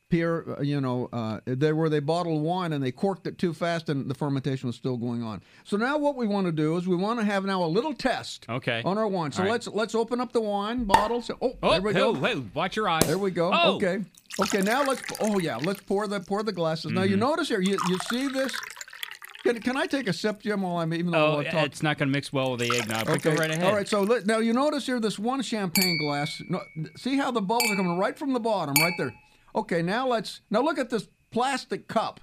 [0.09, 3.53] Pierre, uh, you know, uh, there where they bottled wine and they corked it too
[3.53, 5.41] fast, and the fermentation was still going on.
[5.63, 7.93] So now what we want to do is we want to have now a little
[7.93, 8.81] test Okay.
[8.83, 9.31] on our wine.
[9.31, 9.51] So right.
[9.53, 11.31] let's let's open up the wine bottles.
[11.41, 12.13] Oh, Oh, there we go.
[12.13, 13.07] hey, watch your eyes.
[13.07, 13.51] There we go.
[13.53, 13.75] Oh.
[13.77, 14.03] Okay.
[14.39, 14.61] Okay.
[14.61, 15.01] Now let's.
[15.19, 15.57] Oh yeah.
[15.57, 16.91] Let's pour the pour the glasses.
[16.91, 17.19] Now you Mm-hmm.
[17.19, 17.61] notice here.
[17.61, 18.55] You, you see this?
[19.43, 20.61] Can, can I take a sip, Jim?
[20.61, 21.65] While I'm even though Oh, I talk.
[21.65, 23.07] it's not going to mix well with the eggnog.
[23.07, 23.63] But go right ahead.
[23.63, 23.87] All right.
[23.87, 26.39] So let, now you notice here this one champagne glass.
[26.47, 26.61] No,
[26.95, 29.11] see how the bubbles are coming right from the bottom, right there.
[29.55, 29.81] Okay.
[29.81, 32.19] Now let's now look at this plastic cup.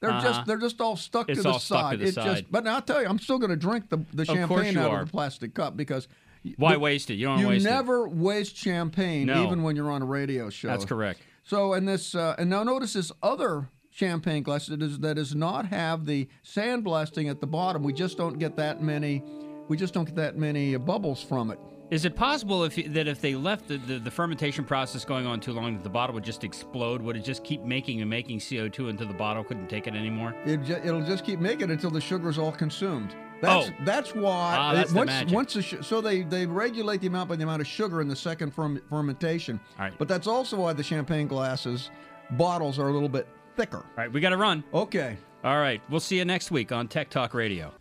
[0.00, 0.22] They're Uh-huh.
[0.28, 1.90] just they're just all stuck It's to the all stuck side.
[1.98, 2.24] to the It side.
[2.24, 4.76] Just, but now I'll tell you, I'm still going to drink the the course champagne
[4.78, 5.00] out are.
[5.00, 6.08] of the plastic cup because.
[6.56, 7.14] Why the- waste it?
[7.14, 7.68] You don't You waste it.
[7.70, 9.44] never waste champagne, No.
[9.44, 10.68] even when you're on a radio show.
[10.68, 11.20] That's correct.
[11.50, 15.34] So, and this, uh, and now notice this other champagne glass that is that does
[15.34, 17.82] not have the sandblasting at the bottom.
[17.82, 19.24] We just don't get that many.
[19.66, 21.58] We just don't get that many uh, bubbles from it.
[21.90, 25.40] Is it possible if that if they left the, the, the fermentation process going on
[25.40, 27.02] too long, that the bottle would just explode?
[27.02, 30.36] Would it just keep making and making CO2 until the bottle couldn't take it anymore?
[30.46, 33.16] It ju- it'll just keep making it until the sugar's all consumed.
[33.40, 33.72] That's Oh.
[33.84, 35.34] that's why Ah, that's the magic.
[35.34, 38.08] once the sh- so they they regulate the amount by the amount of sugar in
[38.08, 39.58] the second ferm- fermentation.
[39.78, 39.94] All right.
[39.98, 41.90] But that's also why the champagne glasses
[42.32, 43.26] bottles are a little bit
[43.56, 43.78] thicker.
[43.78, 44.62] All right, we got to run.
[44.74, 45.16] Okay.
[45.42, 47.72] All right, we'll see you next week on Tech Talk Radio.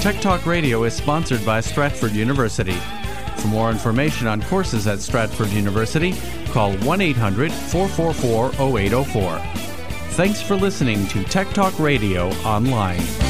[0.00, 2.76] Tech Talk Radio is sponsored by Stratford University.
[3.38, 6.14] For more information on courses at Stratford University,
[6.46, 9.38] call 1 800 444 0804.
[10.14, 13.27] Thanks for listening to Tech Talk Radio Online.